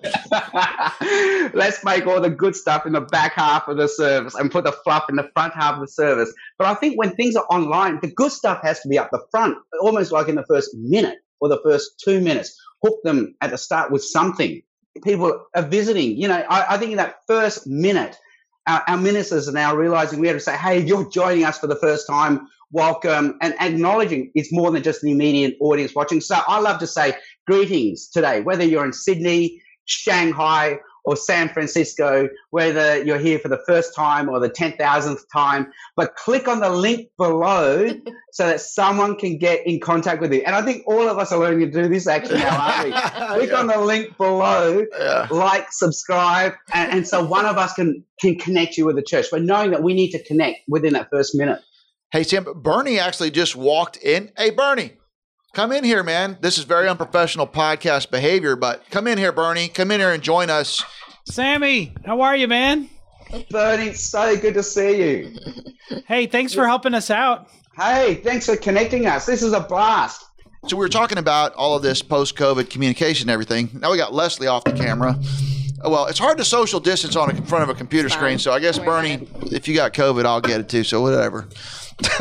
let's 1.53 1.83
make 1.83 2.07
all 2.07 2.21
the 2.21 2.29
good 2.29 2.55
stuff 2.55 2.85
in 2.85 2.93
the 2.93 3.01
back 3.01 3.33
half 3.33 3.67
of 3.67 3.77
the 3.77 3.87
service 3.87 4.35
and 4.35 4.51
put 4.51 4.63
the 4.63 4.71
fluff 4.71 5.05
in 5.09 5.15
the 5.15 5.29
front 5.33 5.53
half 5.53 5.75
of 5.75 5.81
the 5.81 5.87
service. 5.87 6.33
But 6.57 6.67
I 6.67 6.75
think 6.75 6.97
when 6.97 7.15
things 7.15 7.35
are 7.35 7.45
online, 7.49 7.99
the 8.01 8.11
good 8.11 8.31
stuff 8.31 8.59
has 8.63 8.79
to 8.81 8.87
be 8.87 8.97
up 8.97 9.09
the 9.11 9.23
front, 9.31 9.57
almost 9.81 10.11
like 10.11 10.29
in 10.29 10.35
the 10.35 10.45
first 10.47 10.73
minute 10.75 11.19
or 11.41 11.49
the 11.49 11.59
first 11.63 11.99
two 12.03 12.21
minutes. 12.21 12.57
Hook 12.81 12.99
them 13.03 13.35
at 13.41 13.51
the 13.51 13.57
start 13.57 13.91
with 13.91 14.03
something. 14.03 14.61
People 15.03 15.45
are 15.55 15.63
visiting. 15.63 16.17
You 16.17 16.27
know, 16.27 16.45
I, 16.49 16.75
I 16.75 16.77
think 16.77 16.91
in 16.91 16.97
that 16.97 17.17
first 17.27 17.67
minute, 17.67 18.17
our, 18.67 18.83
our, 18.87 18.97
ministers 18.97 19.47
are 19.47 19.53
now 19.53 19.75
realizing 19.75 20.19
we 20.19 20.27
have 20.27 20.37
to 20.37 20.41
say, 20.41 20.55
hey, 20.57 20.79
you're 20.79 21.09
joining 21.09 21.43
us 21.43 21.59
for 21.59 21.67
the 21.67 21.75
first 21.75 22.07
time, 22.07 22.47
welcome, 22.71 23.37
and 23.41 23.55
acknowledging 23.59 24.31
it's 24.35 24.53
more 24.53 24.71
than 24.71 24.83
just 24.83 25.01
the 25.01 25.11
immediate 25.11 25.55
audience 25.59 25.93
watching. 25.95 26.21
So 26.21 26.39
I 26.47 26.59
love 26.59 26.79
to 26.79 26.87
say 26.87 27.15
greetings 27.45 28.09
today, 28.09 28.41
whether 28.41 28.63
you're 28.63 28.85
in 28.85 28.93
Sydney, 28.93 29.61
Shanghai, 29.85 30.79
or 31.05 31.15
San 31.15 31.49
Francisco, 31.49 32.29
whether 32.51 33.03
you're 33.03 33.19
here 33.19 33.39
for 33.39 33.49
the 33.49 33.61
first 33.67 33.95
time 33.95 34.29
or 34.29 34.39
the 34.39 34.49
10,000th 34.49 35.19
time, 35.31 35.71
but 35.95 36.15
click 36.15 36.47
on 36.47 36.59
the 36.59 36.69
link 36.69 37.09
below 37.17 37.89
so 38.31 38.47
that 38.47 38.61
someone 38.61 39.15
can 39.15 39.37
get 39.37 39.65
in 39.67 39.79
contact 39.79 40.21
with 40.21 40.33
you. 40.33 40.41
And 40.45 40.55
I 40.55 40.61
think 40.61 40.83
all 40.87 41.07
of 41.07 41.17
us 41.17 41.31
are 41.31 41.39
learning 41.39 41.71
to 41.71 41.83
do 41.83 41.89
this 41.89 42.07
actually 42.07 42.39
now, 42.39 42.57
aren't 42.57 42.85
we? 42.85 42.91
click 43.35 43.49
yeah. 43.49 43.59
on 43.59 43.67
the 43.67 43.79
link 43.79 44.17
below, 44.17 44.85
yeah. 44.97 45.27
like, 45.29 45.71
subscribe, 45.71 46.53
and, 46.73 46.91
and 46.91 47.07
so 47.07 47.25
one 47.25 47.45
of 47.45 47.57
us 47.57 47.73
can, 47.73 48.03
can 48.19 48.35
connect 48.35 48.77
you 48.77 48.85
with 48.85 48.95
the 48.95 49.03
church. 49.03 49.27
But 49.31 49.43
knowing 49.43 49.71
that 49.71 49.83
we 49.83 49.93
need 49.93 50.11
to 50.11 50.23
connect 50.23 50.61
within 50.67 50.93
that 50.93 51.09
first 51.11 51.35
minute. 51.35 51.59
Hey, 52.11 52.23
Tim, 52.23 52.45
Bernie 52.55 52.99
actually 52.99 53.31
just 53.31 53.55
walked 53.55 53.97
in. 53.97 54.31
Hey, 54.37 54.51
Bernie, 54.51 54.93
come 55.53 55.71
in 55.71 55.83
here, 55.83 56.03
man. 56.03 56.37
This 56.41 56.57
is 56.57 56.65
very 56.65 56.89
unprofessional 56.89 57.47
podcast 57.47 58.11
behavior, 58.11 58.55
but 58.55 58.83
come 58.89 59.07
in 59.07 59.17
here, 59.17 59.31
Bernie. 59.31 59.69
Come 59.69 59.91
in 59.91 59.99
here 59.99 60.11
and 60.11 60.21
join 60.21 60.49
us. 60.49 60.83
Sammy, 61.25 61.93
how 62.05 62.21
are 62.21 62.35
you, 62.35 62.47
man? 62.47 62.89
Bernie, 63.49 63.93
so 63.93 64.35
good 64.37 64.55
to 64.55 64.63
see 64.63 65.21
you. 65.21 65.35
Hey, 66.07 66.27
thanks 66.27 66.53
for 66.53 66.67
helping 66.67 66.93
us 66.93 67.09
out. 67.09 67.49
Hey, 67.77 68.15
thanks 68.15 68.45
for 68.45 68.55
connecting 68.55 69.07
us. 69.07 69.25
This 69.25 69.41
is 69.41 69.53
a 69.53 69.61
blast. 69.61 70.25
So 70.67 70.75
we 70.77 70.81
were 70.81 70.89
talking 70.89 71.17
about 71.17 71.53
all 71.55 71.75
of 71.75 71.83
this 71.83 72.01
post-COVID 72.01 72.69
communication 72.69 73.29
and 73.29 73.33
everything. 73.33 73.69
Now 73.73 73.91
we 73.91 73.97
got 73.97 74.13
Leslie 74.13 74.47
off 74.47 74.63
the 74.63 74.71
camera. 74.71 75.17
Well, 75.83 76.05
it's 76.05 76.19
hard 76.19 76.37
to 76.37 76.45
social 76.45 76.79
distance 76.79 77.15
on 77.15 77.29
a, 77.29 77.35
in 77.35 77.45
front 77.45 77.63
of 77.63 77.69
a 77.69 77.73
computer 77.73 78.07
screen. 78.07 78.39
So 78.39 78.53
I 78.53 78.59
guess 78.59 78.79
Bernie, 78.79 79.27
if 79.51 79.67
you 79.67 79.75
got 79.75 79.93
COVID, 79.93 80.25
I'll 80.25 80.39
get 80.39 80.61
it 80.61 80.69
too. 80.69 80.83
So 80.83 81.01
whatever. 81.01 81.47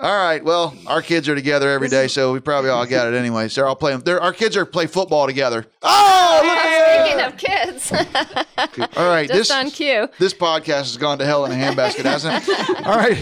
all 0.00 0.16
right. 0.16 0.40
Well, 0.44 0.74
our 0.86 1.02
kids 1.02 1.28
are 1.28 1.34
together 1.34 1.70
every 1.70 1.88
day, 1.88 2.08
so 2.08 2.32
we 2.32 2.40
probably 2.40 2.70
all 2.70 2.86
got 2.86 3.08
it 3.08 3.16
anyway. 3.16 3.48
So 3.48 3.60
they're 3.60 3.68
all 3.68 3.76
playing. 3.76 4.00
They're, 4.00 4.20
our 4.20 4.32
kids 4.32 4.56
are 4.56 4.64
play 4.64 4.86
football 4.86 5.26
together. 5.26 5.66
Oh, 5.82 6.40
yeah, 6.44 7.04
speaking 7.04 7.20
of 7.20 7.36
kids. 7.36 7.92
all 8.96 9.08
right. 9.08 9.28
Just 9.28 9.38
this, 9.38 9.50
on 9.50 9.70
cue. 9.70 10.08
This 10.18 10.34
podcast 10.34 10.64
has 10.64 10.96
gone 10.96 11.18
to 11.18 11.24
hell 11.24 11.44
in 11.44 11.52
a 11.52 11.54
handbasket, 11.54 12.04
hasn't 12.04 12.46
it? 12.46 12.86
All 12.86 12.96
right. 12.96 13.18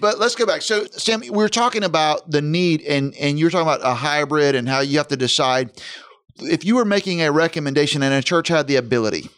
But 0.00 0.18
let's 0.18 0.34
go 0.34 0.46
back. 0.46 0.62
So, 0.62 0.84
Sam, 0.86 1.20
we 1.20 1.30
were 1.30 1.48
talking 1.48 1.84
about 1.84 2.30
the 2.30 2.42
need, 2.42 2.82
and 2.82 3.14
and 3.16 3.38
you 3.38 3.46
were 3.46 3.50
talking 3.50 3.68
about 3.68 3.80
a 3.84 3.94
hybrid 3.94 4.54
and 4.54 4.68
how 4.68 4.80
you 4.80 4.98
have 4.98 5.08
to 5.08 5.16
decide 5.16 5.70
if 6.40 6.64
you 6.64 6.76
were 6.76 6.84
making 6.84 7.22
a 7.22 7.30
recommendation 7.30 8.02
and 8.02 8.12
a 8.14 8.22
church 8.22 8.48
had 8.48 8.66
the 8.66 8.76
ability. 8.76 9.30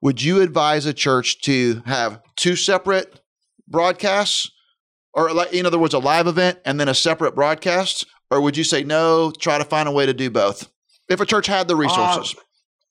Would 0.00 0.22
you 0.22 0.40
advise 0.40 0.86
a 0.86 0.92
church 0.92 1.40
to 1.42 1.82
have 1.86 2.20
two 2.36 2.56
separate 2.56 3.17
broadcasts, 3.70 4.50
or 5.12 5.32
like 5.32 5.52
in 5.52 5.66
other 5.66 5.78
words, 5.78 5.94
a 5.94 5.98
live 5.98 6.26
event 6.26 6.58
and 6.64 6.78
then 6.78 6.88
a 6.88 6.94
separate 6.94 7.34
broadcast, 7.34 8.06
or 8.30 8.40
would 8.40 8.56
you 8.56 8.64
say 8.64 8.84
no? 8.84 9.30
Try 9.30 9.58
to 9.58 9.64
find 9.64 9.88
a 9.88 9.92
way 9.92 10.06
to 10.06 10.14
do 10.14 10.30
both. 10.30 10.70
If 11.08 11.20
a 11.20 11.26
church 11.26 11.46
had 11.46 11.68
the 11.68 11.76
resources. 11.76 12.34
Uh, 12.36 12.42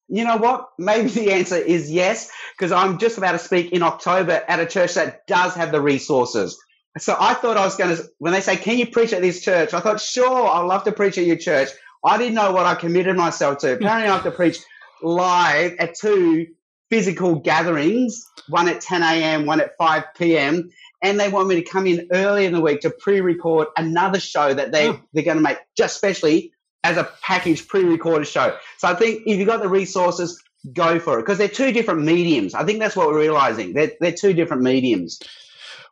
you 0.10 0.24
know 0.24 0.38
what? 0.38 0.70
Maybe 0.80 1.10
the 1.10 1.32
answer 1.32 1.58
is 1.58 1.92
yes, 1.92 2.32
because 2.58 2.72
I'm 2.72 2.98
just 2.98 3.18
about 3.18 3.34
to 3.34 3.40
speak 3.40 3.72
in 3.72 3.84
October 3.84 4.44
at 4.48 4.60
a 4.60 4.66
church 4.66 4.94
that 4.94 5.28
does 5.28 5.54
have 5.56 5.72
the 5.72 5.82
resources. 5.82 6.58
So 6.98 7.16
I 7.20 7.34
thought 7.36 7.58
I 7.58 7.66
was 7.66 7.76
going 7.76 7.96
to, 7.96 8.04
when 8.18 8.34
they 8.34 8.42
say, 8.42 8.56
Can 8.56 8.78
you 8.78 8.88
preach 8.88 9.14
at 9.14 9.22
this 9.22 9.42
church? 9.42 9.74
I 9.74 9.80
thought, 9.80 10.00
Sure, 10.00 10.48
I'd 10.48 10.66
love 10.66 10.84
to 10.86 10.92
preach 10.92 11.18
at 11.18 11.26
your 11.26 11.38
church. 11.38 11.70
I 12.06 12.18
didn't 12.18 12.36
know 12.36 12.52
what 12.52 12.66
I 12.66 12.76
committed 12.76 13.16
myself 13.16 13.60
to. 13.60 13.74
Apparently, 13.74 14.10
I 14.10 14.14
have 14.14 14.24
to 14.24 14.32
preach 14.32 14.60
live 15.02 15.76
at 15.80 15.96
two 15.96 16.48
physical 16.90 17.36
gatherings, 17.36 18.26
one 18.50 18.68
at 18.68 18.82
10 18.82 19.04
a.m., 19.04 19.46
one 19.46 19.62
at 19.62 19.78
5 19.78 20.04
p.m. 20.18 20.70
And 21.04 21.20
they 21.20 21.30
want 21.30 21.48
me 21.48 21.56
to 21.56 21.62
come 21.62 21.86
in 21.86 22.08
early 22.12 22.46
in 22.46 22.54
the 22.54 22.62
week 22.62 22.82
to 22.82 22.90
pre-record 22.90 23.68
another 23.78 24.20
show 24.20 24.54
that 24.54 24.72
they, 24.72 24.90
oh. 24.90 25.00
they're 25.14 25.24
going 25.24 25.38
to 25.38 25.44
make 25.44 25.58
just 25.76 25.96
specially 25.96 26.52
as 26.84 26.98
a 26.98 27.10
package 27.22 27.68
pre-recorded 27.68 28.28
show. 28.28 28.58
So 28.78 28.88
I 28.88 28.96
think 28.96 29.24
if 29.26 29.38
you've 29.38 29.48
got 29.48 29.62
the 29.62 29.70
resources, 29.70 30.42
go 30.74 31.00
for 31.00 31.20
it 31.20 31.24
because 31.24 31.38
they're 31.38 31.48
two 31.48 31.72
different 31.72 32.04
mediums. 32.04 32.54
I 32.54 32.64
think 32.64 32.80
that's 32.80 32.96
what 32.96 33.08
we're 33.08 33.20
realizing. 33.20 33.74
They're, 33.74 33.92
they're 34.00 34.12
two 34.12 34.34
different 34.34 34.64
mediums. 34.64 35.20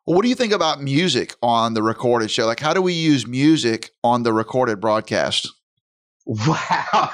Well, 0.06 0.16
what 0.16 0.22
do 0.22 0.30
you 0.30 0.36
think 0.36 0.54
about 0.54 0.82
music 0.82 1.34
on 1.42 1.74
the 1.74 1.82
recorded 1.82 2.30
show? 2.30 2.46
Like, 2.46 2.60
how 2.60 2.74
do 2.74 2.82
we 2.82 2.94
use 2.94 3.26
music 3.26 3.92
on 4.04 4.24
the 4.24 4.34
recorded 4.34 4.80
broadcast? 4.80 5.52
Wow, 6.28 7.12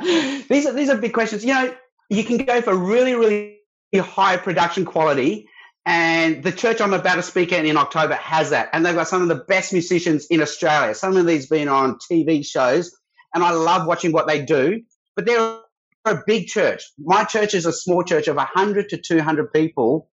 these 0.48 0.66
are 0.66 0.72
these 0.72 0.90
are 0.90 0.96
big 0.96 1.12
questions. 1.12 1.44
You 1.44 1.54
know, 1.54 1.76
you 2.08 2.24
can 2.24 2.38
go 2.38 2.60
for 2.60 2.74
really, 2.74 3.14
really 3.14 3.60
high 3.96 4.36
production 4.36 4.84
quality. 4.84 5.48
And 5.86 6.42
the 6.42 6.52
church 6.52 6.80
I'm 6.80 6.92
about 6.92 7.14
to 7.14 7.22
speak 7.22 7.52
at 7.52 7.64
in 7.64 7.76
October 7.76 8.14
has 8.14 8.50
that. 8.50 8.68
And 8.72 8.84
they've 8.84 8.94
got 8.94 9.08
some 9.08 9.22
of 9.22 9.28
the 9.28 9.44
best 9.46 9.72
musicians 9.72 10.26
in 10.26 10.42
Australia. 10.42 10.94
Some 10.94 11.16
of 11.16 11.26
these 11.26 11.46
been 11.46 11.68
on 11.68 11.98
TV 12.10 12.44
shows. 12.44 12.94
And 13.34 13.42
I 13.42 13.52
love 13.52 13.86
watching 13.86 14.12
what 14.12 14.26
they 14.26 14.42
do. 14.42 14.82
But 15.16 15.26
they're 15.26 15.58
a 16.04 16.22
big 16.26 16.46
church. 16.46 16.82
My 16.98 17.24
church 17.24 17.54
is 17.54 17.66
a 17.66 17.72
small 17.72 18.02
church 18.02 18.28
of 18.28 18.36
100 18.36 18.90
to 18.90 18.98
200 18.98 19.52
people. 19.52 20.10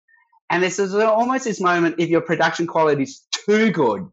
And 0.50 0.62
this 0.62 0.78
is 0.78 0.94
almost 0.94 1.46
this 1.46 1.60
moment 1.60 1.96
if 1.98 2.10
your 2.10 2.22
production 2.22 2.68
quality 2.68 3.04
is 3.04 3.26
too 3.46 3.72
good, 3.72 4.08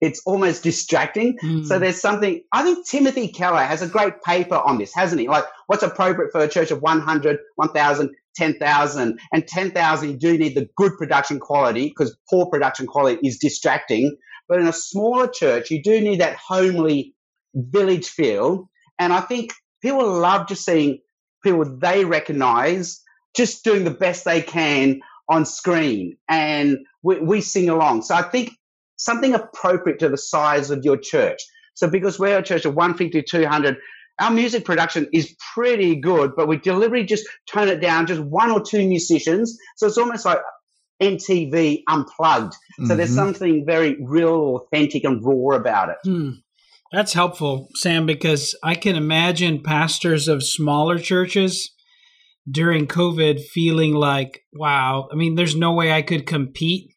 it's 0.00 0.20
almost 0.26 0.62
distracting. 0.62 1.38
Mm. 1.42 1.66
So 1.66 1.78
there's 1.78 2.00
something, 2.00 2.42
I 2.52 2.62
think 2.62 2.86
Timothy 2.86 3.28
Keller 3.28 3.62
has 3.62 3.82
a 3.82 3.88
great 3.88 4.22
paper 4.22 4.56
on 4.56 4.78
this, 4.78 4.92
hasn't 4.94 5.20
he? 5.20 5.28
Like 5.28 5.44
what's 5.66 5.82
appropriate 5.82 6.32
for 6.32 6.40
a 6.40 6.48
church 6.48 6.70
of 6.70 6.82
100, 6.82 7.38
1,000, 7.56 8.10
10,000. 8.36 9.20
And 9.32 9.48
10,000, 9.48 10.10
you 10.10 10.16
do 10.16 10.36
need 10.36 10.54
the 10.54 10.68
good 10.76 10.92
production 10.98 11.40
quality 11.40 11.88
because 11.88 12.16
poor 12.28 12.46
production 12.46 12.86
quality 12.86 13.26
is 13.26 13.38
distracting. 13.38 14.16
But 14.48 14.60
in 14.60 14.66
a 14.66 14.72
smaller 14.72 15.28
church, 15.28 15.70
you 15.70 15.82
do 15.82 16.00
need 16.00 16.20
that 16.20 16.36
homely 16.36 17.14
village 17.54 18.08
feel. 18.08 18.68
And 18.98 19.12
I 19.12 19.20
think 19.20 19.52
people 19.82 20.06
love 20.06 20.46
just 20.46 20.64
seeing 20.64 20.98
people 21.42 21.78
they 21.78 22.04
recognize 22.04 23.00
just 23.36 23.64
doing 23.64 23.84
the 23.84 23.90
best 23.90 24.24
they 24.24 24.42
can 24.42 25.00
on 25.28 25.44
screen 25.44 26.16
and 26.28 26.78
we, 27.02 27.18
we 27.20 27.40
sing 27.40 27.68
along. 27.68 28.02
So 28.02 28.14
I 28.14 28.22
think 28.22 28.50
something 28.96 29.34
appropriate 29.34 29.98
to 30.00 30.08
the 30.08 30.18
size 30.18 30.70
of 30.70 30.84
your 30.84 30.96
church. 30.96 31.40
So 31.74 31.88
because 31.88 32.18
we're 32.18 32.38
a 32.38 32.42
church 32.42 32.64
of 32.64 32.74
150, 32.74 33.22
200, 33.22 33.76
our 34.18 34.30
music 34.30 34.64
production 34.64 35.08
is 35.12 35.34
pretty 35.54 35.96
good, 35.96 36.32
but 36.36 36.48
we 36.48 36.56
deliberately 36.56 37.06
just 37.06 37.26
tone 37.50 37.68
it 37.68 37.80
down, 37.80 38.06
just 38.06 38.20
one 38.20 38.50
or 38.50 38.62
two 38.62 38.86
musicians. 38.88 39.58
So 39.76 39.86
it's 39.86 39.98
almost 39.98 40.24
like 40.24 40.38
MTV 41.02 41.82
unplugged. 41.88 42.54
So 42.54 42.82
mm-hmm. 42.82 42.96
there's 42.96 43.14
something 43.14 43.64
very 43.66 43.96
real, 44.02 44.56
authentic, 44.56 45.04
and 45.04 45.22
raw 45.22 45.56
about 45.56 45.90
it. 45.90 45.96
Hmm. 46.04 46.30
That's 46.92 47.12
helpful, 47.12 47.68
Sam, 47.74 48.06
because 48.06 48.54
I 48.62 48.74
can 48.74 48.96
imagine 48.96 49.62
pastors 49.62 50.28
of 50.28 50.44
smaller 50.44 50.98
churches 50.98 51.72
during 52.48 52.86
COVID 52.86 53.42
feeling 53.44 53.92
like, 53.92 54.44
wow, 54.54 55.08
I 55.12 55.16
mean, 55.16 55.34
there's 55.34 55.56
no 55.56 55.72
way 55.72 55.92
I 55.92 56.02
could 56.02 56.26
compete 56.26 56.92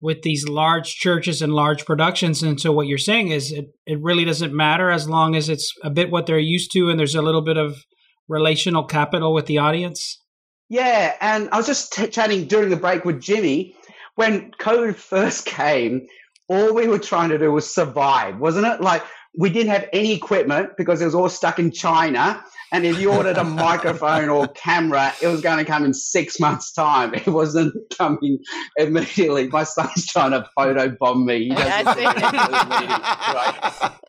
with 0.00 0.22
these 0.22 0.48
large 0.48 0.96
churches 0.96 1.42
and 1.42 1.52
large 1.52 1.84
productions. 1.84 2.42
And 2.42 2.58
so 2.58 2.72
what 2.72 2.86
you're 2.86 2.98
saying 2.98 3.28
is 3.28 3.52
it, 3.52 3.66
it 3.86 4.00
really 4.00 4.24
doesn't 4.24 4.54
matter 4.54 4.90
as 4.90 5.08
long 5.08 5.36
as 5.36 5.48
it's 5.48 5.74
a 5.82 5.90
bit 5.90 6.10
what 6.10 6.26
they're 6.26 6.38
used 6.38 6.72
to 6.72 6.88
and 6.88 6.98
there's 6.98 7.14
a 7.14 7.22
little 7.22 7.42
bit 7.42 7.58
of 7.58 7.84
relational 8.28 8.84
capital 8.84 9.34
with 9.34 9.46
the 9.46 9.58
audience. 9.58 10.22
Yeah. 10.68 11.14
And 11.20 11.50
I 11.52 11.58
was 11.58 11.66
just 11.66 11.92
t- 11.92 12.06
chatting 12.06 12.46
during 12.46 12.70
the 12.70 12.76
break 12.76 13.04
with 13.04 13.20
Jimmy. 13.20 13.74
When 14.14 14.52
COVID 14.52 14.94
first 14.96 15.44
came, 15.44 16.06
all 16.48 16.74
we 16.74 16.88
were 16.88 16.98
trying 16.98 17.28
to 17.30 17.38
do 17.38 17.52
was 17.52 17.72
survive, 17.72 18.38
wasn't 18.38 18.66
it? 18.66 18.80
Like 18.80 19.02
we 19.36 19.50
didn't 19.50 19.70
have 19.70 19.88
any 19.92 20.12
equipment 20.12 20.76
because 20.76 21.00
it 21.00 21.04
was 21.04 21.14
all 21.14 21.28
stuck 21.28 21.58
in 21.58 21.70
China. 21.70 22.42
And 22.72 22.84
if 22.86 23.00
you 23.00 23.12
ordered 23.12 23.36
a 23.36 23.44
microphone 23.66 24.28
or 24.28 24.48
camera, 24.48 25.12
it 25.20 25.26
was 25.26 25.40
going 25.40 25.58
to 25.58 25.64
come 25.64 25.84
in 25.84 25.92
six 25.94 26.38
months' 26.38 26.72
time. 26.72 27.14
It 27.14 27.26
wasn't 27.26 27.74
coming 27.96 28.38
immediately. 28.76 29.48
My 29.48 29.64
son's 29.64 30.06
trying 30.06 30.32
to 30.32 30.48
photo 30.56 30.88
bomb 30.98 31.26
me. 31.26 31.44
He 31.44 31.50
right? 31.50 31.84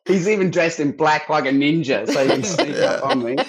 He's 0.06 0.28
even 0.28 0.52
dressed 0.52 0.80
in 0.80 0.92
black 0.92 1.30
like 1.30 1.46
a 1.46 1.52
ninja, 1.52 2.08
so 2.08 2.24
he 2.24 2.30
can 2.30 2.44
sneak 2.44 2.76
yeah. 2.76 2.86
up 2.86 3.06
on 3.06 3.24
me. 3.24 3.36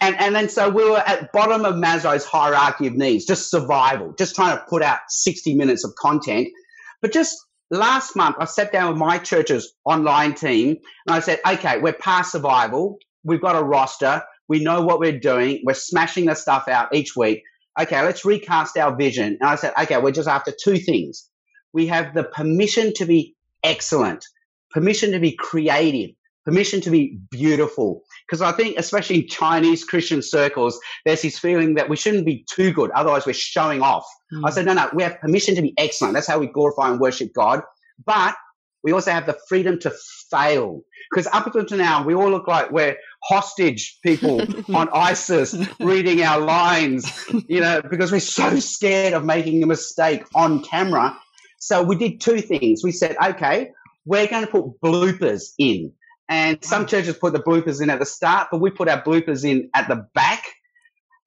And, 0.00 0.14
and 0.20 0.34
then 0.34 0.48
so 0.48 0.68
we 0.68 0.88
were 0.88 0.98
at 0.98 1.32
bottom 1.32 1.64
of 1.64 1.74
Maslow's 1.74 2.24
hierarchy 2.24 2.86
of 2.86 2.94
needs, 2.94 3.24
just 3.24 3.50
survival, 3.50 4.14
just 4.16 4.34
trying 4.34 4.56
to 4.56 4.64
put 4.68 4.80
out 4.80 5.00
60 5.08 5.54
minutes 5.56 5.84
of 5.84 5.94
content. 5.96 6.48
But 7.02 7.12
just 7.12 7.36
last 7.70 8.16
month, 8.16 8.36
I 8.38 8.44
sat 8.44 8.72
down 8.72 8.90
with 8.90 8.98
my 8.98 9.18
church's 9.18 9.74
online 9.84 10.34
team 10.34 10.76
and 11.06 11.16
I 11.16 11.20
said, 11.20 11.40
okay, 11.46 11.78
we're 11.78 11.92
past 11.92 12.32
survival 12.32 12.98
we've 13.24 13.40
got 13.40 13.56
a 13.56 13.62
roster. 13.62 14.22
We 14.48 14.60
know 14.60 14.82
what 14.82 14.98
we're 14.98 15.18
doing. 15.18 15.60
We're 15.64 15.74
smashing 15.74 16.26
the 16.26 16.34
stuff 16.34 16.68
out 16.68 16.94
each 16.94 17.14
week. 17.14 17.42
Okay, 17.80 18.00
let's 18.02 18.24
recast 18.24 18.76
our 18.76 18.96
vision. 18.96 19.38
And 19.40 19.48
I 19.48 19.54
said, 19.54 19.72
okay, 19.80 19.98
we're 19.98 20.10
just 20.10 20.28
after 20.28 20.52
two 20.52 20.78
things. 20.78 21.28
We 21.72 21.86
have 21.88 22.14
the 22.14 22.24
permission 22.24 22.92
to 22.96 23.04
be 23.04 23.36
excellent, 23.62 24.24
permission 24.70 25.12
to 25.12 25.20
be 25.20 25.36
creative, 25.36 26.10
permission 26.48 26.80
to 26.80 26.90
be 26.90 27.18
beautiful. 27.30 28.02
Because 28.26 28.40
I 28.40 28.52
think, 28.52 28.78
especially 28.78 29.20
in 29.20 29.28
Chinese 29.28 29.84
Christian 29.84 30.22
circles, 30.22 30.80
there's 31.04 31.20
this 31.20 31.38
feeling 31.38 31.74
that 31.74 31.90
we 31.90 31.96
shouldn't 31.96 32.24
be 32.24 32.46
too 32.50 32.72
good, 32.72 32.90
otherwise, 32.92 33.26
we're 33.26 33.34
showing 33.34 33.82
off. 33.82 34.06
Mm. 34.32 34.46
I 34.46 34.50
said, 34.50 34.64
no, 34.64 34.72
no, 34.72 34.88
we 34.94 35.02
have 35.02 35.20
permission 35.20 35.54
to 35.56 35.62
be 35.62 35.74
excellent. 35.76 36.14
That's 36.14 36.26
how 36.26 36.38
we 36.38 36.46
glorify 36.46 36.90
and 36.90 37.00
worship 37.00 37.34
God. 37.34 37.60
But 38.06 38.34
we 38.82 38.92
also 38.92 39.10
have 39.10 39.26
the 39.26 39.36
freedom 39.46 39.78
to 39.80 39.92
fail. 40.30 40.80
Because 41.10 41.26
up 41.32 41.54
until 41.54 41.76
now, 41.76 42.02
we 42.02 42.14
all 42.14 42.30
look 42.30 42.48
like 42.48 42.70
we're 42.70 42.96
hostage 43.24 43.98
people 44.02 44.40
on 44.74 44.88
ISIS 44.94 45.54
reading 45.80 46.22
our 46.22 46.40
lines, 46.40 47.26
you 47.46 47.60
know, 47.60 47.82
because 47.90 48.10
we're 48.10 48.20
so 48.20 48.58
scared 48.58 49.12
of 49.12 49.24
making 49.24 49.62
a 49.62 49.66
mistake 49.66 50.24
on 50.34 50.62
camera. 50.62 51.14
So 51.58 51.82
we 51.82 51.96
did 51.96 52.22
two 52.22 52.40
things. 52.40 52.82
We 52.82 52.92
said, 52.92 53.16
okay, 53.22 53.70
we're 54.06 54.28
going 54.28 54.46
to 54.46 54.50
put 54.50 54.80
bloopers 54.80 55.50
in. 55.58 55.92
And 56.28 56.62
some 56.64 56.86
churches 56.86 57.16
put 57.16 57.32
the 57.32 57.40
bloopers 57.40 57.80
in 57.80 57.88
at 57.90 57.98
the 57.98 58.06
start, 58.06 58.48
but 58.50 58.60
we 58.60 58.70
put 58.70 58.88
our 58.88 59.02
bloopers 59.02 59.44
in 59.44 59.70
at 59.74 59.88
the 59.88 60.06
back. 60.14 60.44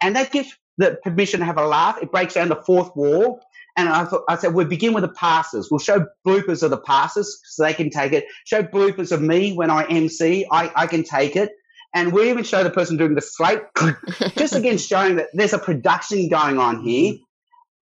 And 0.02 0.16
that 0.16 0.32
gives 0.32 0.56
the 0.78 1.00
permission 1.04 1.40
to 1.40 1.46
have 1.46 1.58
a 1.58 1.66
laugh. 1.66 1.98
It 2.02 2.12
breaks 2.12 2.36
down 2.36 2.50
the 2.50 2.56
fourth 2.56 2.96
wall. 2.96 3.42
And 3.78 3.88
I 3.90 4.06
thought, 4.06 4.24
I 4.28 4.36
said, 4.36 4.54
we'll 4.54 4.68
begin 4.68 4.94
with 4.94 5.04
the 5.04 5.10
passes. 5.10 5.72
We'll 5.72 5.80
show 5.80 6.06
bloopers 6.28 6.62
of 6.62 6.72
the 6.72 6.78
passes 6.78 7.42
so 7.46 7.64
they 7.64 7.74
can 7.74 7.90
take 7.90 8.12
it. 8.12 8.26
Show 8.46 8.64
bloopers 8.64 9.12
of 9.12 9.22
me 9.22 9.54
when 9.54 9.70
I 9.70 9.86
MC. 9.86 10.46
I, 10.52 10.72
I 10.76 10.88
can 10.88 11.04
take 11.04 11.36
it. 11.36 11.52
And 11.94 12.14
we 12.14 12.30
even 12.30 12.44
show 12.44 12.64
the 12.64 12.70
person 12.70 12.98
doing 12.98 13.16
the 13.16 13.22
slate, 13.22 13.62
just 14.38 14.56
again 14.56 14.78
showing 14.78 15.18
that 15.18 15.28
there's 15.34 15.54
a 15.54 15.60
production 15.60 16.30
going 16.30 16.58
on 16.58 16.84
here. 16.84 17.16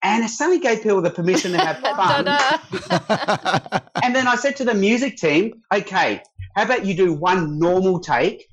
And 0.02 0.24
it 0.24 0.29
suddenly 0.29 0.61
gave 0.61 0.83
people 0.83 1.02
the 1.02 1.11
permission 1.11 1.52
to 1.52 1.59
have 1.59 1.79
fun. 1.81 2.29
and 4.02 4.14
then 4.14 4.29
I 4.29 4.37
said 4.37 4.57
to 4.57 4.64
the 4.64 4.74
music 4.74 5.16
team, 5.16 5.62
okay, 5.74 6.22
how 6.57 6.64
about 6.64 6.87
you 6.87 6.95
do 6.95 7.12
one 7.12 7.59
normal 7.59 8.01
take 8.01 8.49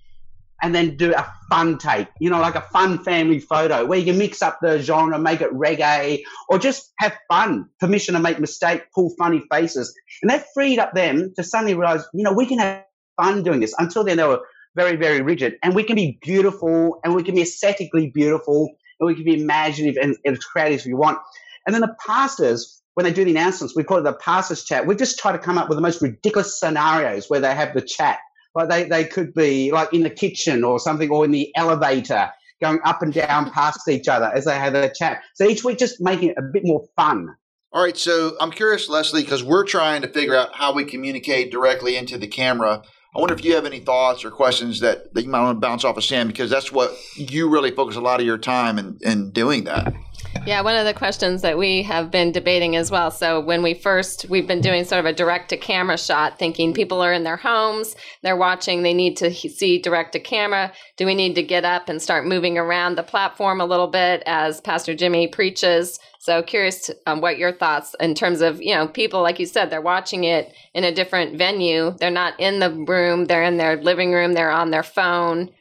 and 0.62 0.76
then 0.76 0.98
do 0.98 1.14
a 1.14 1.34
fun 1.50 1.78
take, 1.78 2.08
you 2.20 2.30
know, 2.30 2.40
like 2.40 2.56
a 2.56 2.62
fun 2.62 3.04
family 3.04 3.40
photo 3.40 3.86
where 3.86 3.98
you 3.98 4.06
can 4.06 4.18
mix 4.18 4.42
up 4.42 4.60
the 4.62 4.80
genre, 4.80 5.18
make 5.18 5.42
it 5.42 5.52
reggae, 5.52 6.22
or 6.50 6.60
just 6.60 6.92
have 7.00 7.18
fun, 7.30 7.70
permission 7.80 8.14
to 8.14 8.20
make 8.20 8.40
mistakes, 8.40 8.86
pull 8.94 9.14
funny 9.18 9.42
faces. 9.52 9.94
And 10.22 10.30
that 10.30 10.46
freed 10.54 10.80
up 10.80 10.94
them 10.94 11.34
to 11.38 11.44
suddenly 11.44 11.74
realize, 11.74 12.04
you 12.14 12.24
know, 12.24 12.34
we 12.34 12.46
can 12.46 12.60
have 12.60 12.84
fun 13.22 13.44
doing 13.44 13.62
this. 13.62 13.74
Until 13.78 14.04
then, 14.04 14.18
they 14.18 14.24
were 14.24 14.42
very, 14.76 14.96
very 14.98 15.22
rigid. 15.22 15.56
And 15.64 15.74
we 15.74 15.84
can 15.84 15.96
be 15.96 16.20
beautiful 16.22 17.00
and 17.04 17.16
we 17.16 17.24
can 17.24 17.36
be 17.36 17.42
aesthetically 17.42 18.12
beautiful 18.14 18.70
and 19.00 19.08
we 19.08 19.16
can 19.16 19.24
be 19.24 19.42
imaginative 19.42 20.02
and, 20.02 20.18
and 20.26 20.40
creative 20.40 20.82
if 20.82 20.86
you 20.86 20.98
want. 20.98 21.20
And 21.66 21.74
then 21.74 21.82
the 21.82 21.96
pastors, 22.06 22.83
when 22.96 23.06
they 23.06 23.14
do 23.14 23.26
the 23.26 23.32
announcements, 23.32 23.76
we 23.76 23.84
call 23.84 23.98
it 23.98 24.04
the 24.04 24.14
pastors 24.14 24.64
chat. 24.64 24.86
We 24.86 24.96
just 24.96 25.18
try 25.20 25.32
to 25.32 25.40
come 25.40 25.58
up 25.58 25.70
with 25.70 25.78
the 25.78 25.82
most 25.82 26.02
ridiculous 26.02 26.60
scenarios 26.60 27.30
where 27.30 27.40
they 27.40 27.56
have 27.56 27.74
the 27.74 27.82
chat 27.82 28.20
like 28.56 28.70
they, 28.70 28.84
they 28.84 29.06
could 29.06 29.34
be 29.34 29.72
like 29.72 29.94
in 29.94 30.04
the 30.04 30.10
kitchen 30.10 30.64
or 30.64 30.80
something 30.80 31.10
or 31.10 31.26
in 31.26 31.32
the 31.32 31.52
elevator 31.56 32.30
going 32.62 32.80
up 32.86 33.02
and 33.02 33.14
down 33.14 33.52
past 33.52 33.88
each 33.90 34.08
other 34.08 34.32
as 34.34 34.46
they 34.46 34.56
have 34.56 34.74
their 34.74 34.90
chat. 34.90 35.22
So 35.34 35.46
each 35.46 35.64
week 35.64 35.80
just 35.80 36.00
making 36.00 36.30
it 36.30 36.38
a 36.38 36.42
bit 36.42 36.64
more 36.66 36.86
fun. 36.96 37.36
All 37.72 37.84
right, 37.84 37.98
so 37.98 38.36
I'm 38.40 38.52
curious, 38.52 38.88
Leslie, 38.88 39.24
because 39.24 39.44
we're 39.44 39.66
trying 39.66 40.04
to 40.04 40.08
figure 40.08 40.36
out 40.36 40.56
how 40.56 40.74
we 40.74 40.86
communicate 40.86 41.52
directly 41.52 41.98
into 41.98 42.20
the 42.20 42.28
camera. 42.28 42.84
I 43.16 43.20
wonder 43.20 43.34
if 43.34 43.44
you 43.44 43.56
have 43.56 43.66
any 43.66 43.80
thoughts 43.80 44.24
or 44.24 44.30
questions 44.30 44.80
that, 44.82 45.12
that 45.16 45.24
you 45.24 45.30
might 45.30 45.42
want 45.42 45.56
to 45.56 45.60
bounce 45.60 45.84
off 45.84 45.98
of 45.98 46.04
Sam, 46.04 46.28
because 46.28 46.52
that's 46.52 46.72
what 46.72 46.96
you 47.16 47.50
really 47.50 47.72
focus 47.72 47.96
a 47.96 48.02
lot 48.02 48.20
of 48.20 48.28
your 48.28 48.38
time 48.38 48.78
in, 48.78 49.00
in 49.02 49.32
doing 49.32 49.64
that. 49.64 49.92
Yeah, 50.46 50.60
one 50.60 50.76
of 50.76 50.86
the 50.86 50.94
questions 50.94 51.42
that 51.42 51.58
we 51.58 51.84
have 51.84 52.12
been 52.12 52.34
debating 52.34 52.76
as 52.76 52.92
well. 52.92 53.12
So, 53.12 53.40
when 53.40 53.64
we 53.64 53.74
first, 53.74 54.26
we've 54.30 54.46
been 54.46 54.60
doing 54.60 54.84
sort 54.84 55.00
of 55.00 55.06
a 55.06 55.14
direct 55.14 55.50
to 55.50 55.58
camera 55.58 55.98
shot, 55.98 56.38
thinking 56.38 56.74
people 56.74 57.02
are 57.02 57.14
in 57.14 57.24
their 57.24 57.38
homes, 57.38 57.96
they're 58.24 58.36
watching, 58.36 58.84
they 58.84 58.94
need 58.94 59.16
to 59.18 59.34
see 59.34 59.80
direct 59.80 60.12
to 60.14 60.20
camera. 60.20 60.74
Do 60.98 61.06
we 61.06 61.16
need 61.16 61.36
to 61.36 61.44
get 61.44 61.64
up 61.64 61.88
and 61.88 62.02
start 62.02 62.26
moving 62.26 62.58
around 62.58 62.96
the 62.96 63.04
platform 63.04 63.62
a 63.62 63.66
little 63.66 63.88
bit 63.88 64.22
as 64.26 64.60
Pastor 64.60 64.94
Jimmy 64.94 65.28
preaches? 65.30 65.98
So, 66.20 66.44
curious 66.44 66.92
um, 67.06 67.22
what 67.22 67.38
your 67.38 67.54
thoughts 67.54 67.96
in 68.02 68.14
terms 68.14 68.42
of, 68.42 68.62
you 68.62 68.76
know, 68.76 68.88
people, 68.88 69.22
like 69.22 69.40
you 69.40 69.46
said, 69.46 69.70
they're 69.70 69.82
watching 69.82 70.26
it 70.26 70.54
in 70.74 70.84
a 70.84 70.94
different 70.94 71.38
venue. 71.38 71.92
They're 72.00 72.12
not 72.12 72.38
in 72.38 72.60
the 72.60 72.70
room, 72.70 73.26
they're 73.26 73.44
in 73.44 73.56
their 73.56 73.78
living 73.78 74.12
room, 74.12 74.34
they're 74.34 74.52
on 74.52 74.72
their 74.72 74.84
phone. 74.84 75.52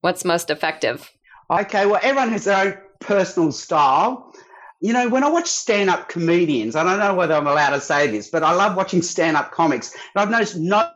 What's 0.00 0.24
most 0.24 0.48
effective? 0.48 1.10
Okay, 1.50 1.84
well, 1.84 2.00
everyone 2.02 2.30
has 2.30 2.44
their 2.44 2.56
own 2.56 2.89
personal 3.00 3.52
style. 3.52 4.34
You 4.80 4.92
know, 4.92 5.08
when 5.08 5.24
I 5.24 5.28
watch 5.28 5.48
stand 5.48 5.90
up 5.90 6.08
comedians, 6.08 6.74
I 6.76 6.84
don't 6.84 6.98
know 6.98 7.14
whether 7.14 7.34
I'm 7.34 7.46
allowed 7.46 7.70
to 7.70 7.80
say 7.80 8.06
this, 8.06 8.28
but 8.28 8.42
I 8.42 8.54
love 8.54 8.76
watching 8.76 9.02
stand 9.02 9.36
up 9.36 9.50
comics. 9.50 9.92
And 9.92 10.22
I've 10.22 10.30
noticed 10.30 10.56
no, 10.56 10.90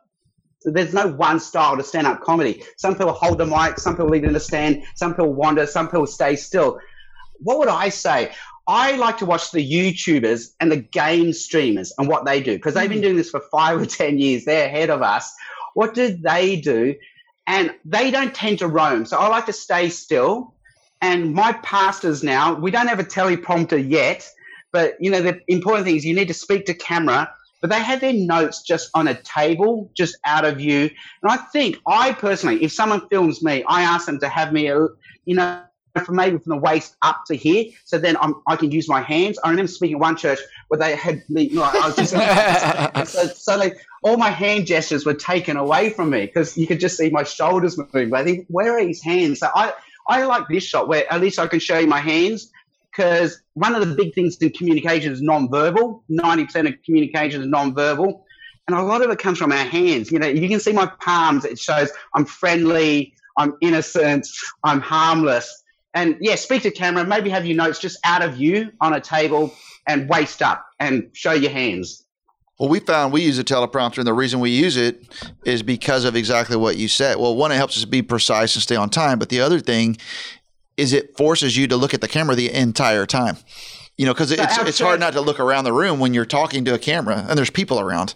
there's 0.65 0.95
no 0.95 1.09
one 1.09 1.41
style 1.41 1.77
to 1.77 1.83
stand 1.83 2.07
up 2.07 2.21
comedy. 2.23 2.63
Some 2.77 2.95
people 2.95 3.13
hold 3.13 3.39
the 3.39 3.47
mic, 3.47 3.79
some 3.79 3.95
people 3.95 4.09
leave 4.09 4.25
it 4.25 4.29
in 4.29 4.33
the 4.33 4.41
stand, 4.41 4.85
some 4.95 5.13
people 5.13 5.35
wander, 5.35 5.67
some 5.67 5.89
people 5.89 6.07
stay 6.07 6.37
still. 6.37 6.79
What 7.41 7.59
would 7.59 7.69
I 7.69 7.91
say? 7.91 8.33
I 8.67 8.97
like 8.97 9.19
to 9.19 9.27
watch 9.27 9.51
the 9.51 9.61
YouTubers 9.61 10.55
and 10.61 10.73
the 10.73 10.79
game 10.79 11.35
streamers 11.35 11.93
and 11.99 12.09
what 12.09 12.25
they 12.25 12.43
do 12.43 12.57
because 12.57 12.75
they've 12.75 12.89
been 12.89 12.99
hmm. 12.99 13.05
doing 13.05 13.17
this 13.17 13.31
for 13.31 13.43
five 13.51 13.81
or 13.81 13.87
10 13.87 14.19
years. 14.19 14.45
They're 14.45 14.67
ahead 14.67 14.91
of 14.91 15.03
us. 15.03 15.35
What 15.75 15.95
do 15.95 16.17
they 16.17 16.57
do? 16.57 16.95
And 17.47 17.75
they 17.85 18.11
don't 18.11 18.35
tend 18.35 18.61
to 18.61 18.69
roam. 18.69 19.05
So 19.05 19.19
I 19.19 19.29
like 19.29 19.47
to 19.47 19.53
stay 19.53 19.91
still 19.91 20.54
and 21.05 21.35
my 21.35 21.53
pastors 21.53 22.23
now, 22.23 22.55
we 22.55 22.71
don't 22.71 22.87
have 22.87 22.99
a 22.99 23.05
teleprompter 23.05 23.79
yet, 23.91 24.27
but 24.73 24.95
you 24.99 25.11
know, 25.11 25.21
the 25.21 25.39
important 25.49 25.85
thing 25.85 25.97
is 25.97 26.05
you 26.07 26.15
need 26.15 26.29
to 26.29 26.35
speak 26.35 26.65
to 26.65 26.73
camera, 26.73 27.31
but 27.61 27.69
they 27.69 27.83
have 27.83 28.01
their 28.01 28.15
notes 28.15 28.63
just 28.63 28.89
on 28.95 29.07
a 29.07 29.15
table, 29.15 29.91
just 29.95 30.17
out 30.25 30.47
of 30.47 30.57
view. 30.57 30.89
And 31.23 31.31
I 31.31 31.37
think 31.37 31.77
I 31.87 32.13
personally, 32.15 32.65
if 32.65 32.73
someone 32.73 33.07
films 33.09 33.43
me, 33.43 33.63
I 33.69 33.83
ask 33.83 34.07
them 34.07 34.19
to 34.21 34.31
have 34.31 34.55
me, 34.55 34.71
uh, 34.71 34.87
you 35.27 35.37
know, 35.37 35.63
from 36.07 36.17
maybe 36.17 36.39
from 36.39 36.57
the 36.57 36.57
waist 36.57 36.97
up 37.03 37.21
to 37.27 37.35
here, 37.37 37.67
so 37.85 37.99
then 37.99 38.17
I'm, 38.21 38.35
i 38.49 38.57
can 38.57 38.71
use 38.71 38.89
my 38.89 39.03
hands. 39.03 39.39
I 39.45 39.51
remember 39.51 39.71
speaking 39.71 39.97
at 39.97 40.01
one 40.01 40.17
church 40.17 40.41
where 40.69 40.81
they 40.81 40.97
had 40.97 41.23
me, 41.29 41.43
you 41.43 41.57
know, 41.57 41.65
I 41.65 41.87
was 41.87 41.97
just 41.97 43.13
so 43.13 43.27
suddenly 43.27 43.75
all 44.03 44.17
my 44.17 44.31
hand 44.31 44.67
gestures 44.67 45.05
were 45.05 45.15
taken 45.15 45.59
away 45.59 45.91
from 45.91 46.11
me 46.11 46.25
because 46.27 46.57
you 46.57 46.67
could 46.67 46.81
just 46.81 46.97
see 46.97 47.11
my 47.11 47.25
shoulders 47.25 47.77
moving. 47.77 48.09
But 48.09 48.21
I 48.21 48.25
think 48.25 48.47
where 48.49 48.77
are 48.77 48.81
his 48.81 49.03
hands? 49.03 49.41
So 49.41 49.51
I 49.55 49.75
I 50.09 50.25
like 50.25 50.49
this 50.49 50.65
shot 50.65 50.89
where 50.89 51.11
at 51.13 51.21
least 51.21 51.39
I 51.39 51.47
can 51.47 51.61
show 51.61 51.79
you 51.79 51.87
my 51.87 52.01
hands 52.01 52.51
because 52.91 53.41
one 53.55 53.75
of 53.75 53.87
the 53.87 53.95
big 53.95 54.15
things 54.15 54.37
in 54.37 54.51
communication 54.51 55.13
is 55.13 55.21
nonverbal. 55.21 56.03
90% 56.11 56.69
of 56.69 56.83
communication 56.85 57.43
is 57.43 57.49
nonverbal. 57.49 58.23
And 58.67 58.77
a 58.77 58.83
lot 58.83 59.03
of 59.03 59.11
it 59.11 59.19
comes 59.19 59.39
from 59.39 59.53
our 59.53 59.65
hands. 59.65 60.11
You 60.11 60.19
know, 60.19 60.27
you 60.27 60.49
can 60.49 60.61
see 60.61 60.73
my 60.73 60.91
palms, 61.01 61.45
it 61.45 61.59
shows 61.59 61.91
I'm 62.15 62.25
friendly, 62.25 63.15
I'm 63.37 63.55
innocent, 63.61 64.27
I'm 64.63 64.81
harmless. 64.81 65.63
And 65.93 66.17
yeah, 66.21 66.35
speak 66.35 66.63
to 66.63 66.71
camera, 66.71 67.05
maybe 67.05 67.31
have 67.31 67.47
your 67.47 67.57
notes 67.57 67.79
just 67.79 67.99
out 68.05 68.23
of 68.23 68.39
you 68.39 68.73
on 68.81 68.95
a 68.95 69.01
table 69.01 69.55
and 69.87 70.09
waist 70.09 70.43
up 70.43 70.67
and 70.81 71.11
show 71.13 71.33
your 71.33 71.51
hands. 71.51 72.04
Well, 72.59 72.69
we 72.69 72.79
found 72.79 73.13
we 73.13 73.23
use 73.23 73.39
a 73.39 73.45
teleprompter, 73.45 73.99
and 73.99 74.07
the 74.07 74.15
reason 74.15 74.39
we 74.39 74.51
use 74.51 74.77
it 74.77 75.09
is 75.45 75.63
because 75.63 76.05
of 76.05 76.15
exactly 76.15 76.57
what 76.57 76.77
you 76.77 76.87
said. 76.87 77.17
Well, 77.17 77.35
one, 77.35 77.51
it 77.51 77.57
helps 77.57 77.77
us 77.77 77.85
be 77.85 78.01
precise 78.01 78.55
and 78.55 78.63
stay 78.63 78.77
on 78.77 78.91
time, 78.91 79.19
but 79.19 79.29
the 79.29 79.41
other 79.41 79.59
thing 79.59 79.97
is 80.77 80.93
it 80.93 81.17
forces 81.17 81.57
you 81.57 81.67
to 81.69 81.77
look 81.77 81.95
at 81.95 82.01
the 82.01 82.09
camera 82.09 82.35
the 82.35 82.53
entire 82.53 83.07
time. 83.07 83.37
You 83.97 84.07
know, 84.07 84.13
because 84.13 84.33
it's 84.33 84.59
it's 84.59 84.81
hard 84.81 84.99
not 84.99 85.13
to 85.13 85.21
look 85.21 85.39
around 85.39 85.65
the 85.65 85.73
room 85.73 86.01
when 86.01 86.15
you're 86.15 86.25
talking 86.25 86.65
to 86.65 86.75
a 86.75 86.79
camera 86.79 87.25
and 87.29 87.39
there's 87.39 87.51
people 87.51 87.79
around. 87.79 88.15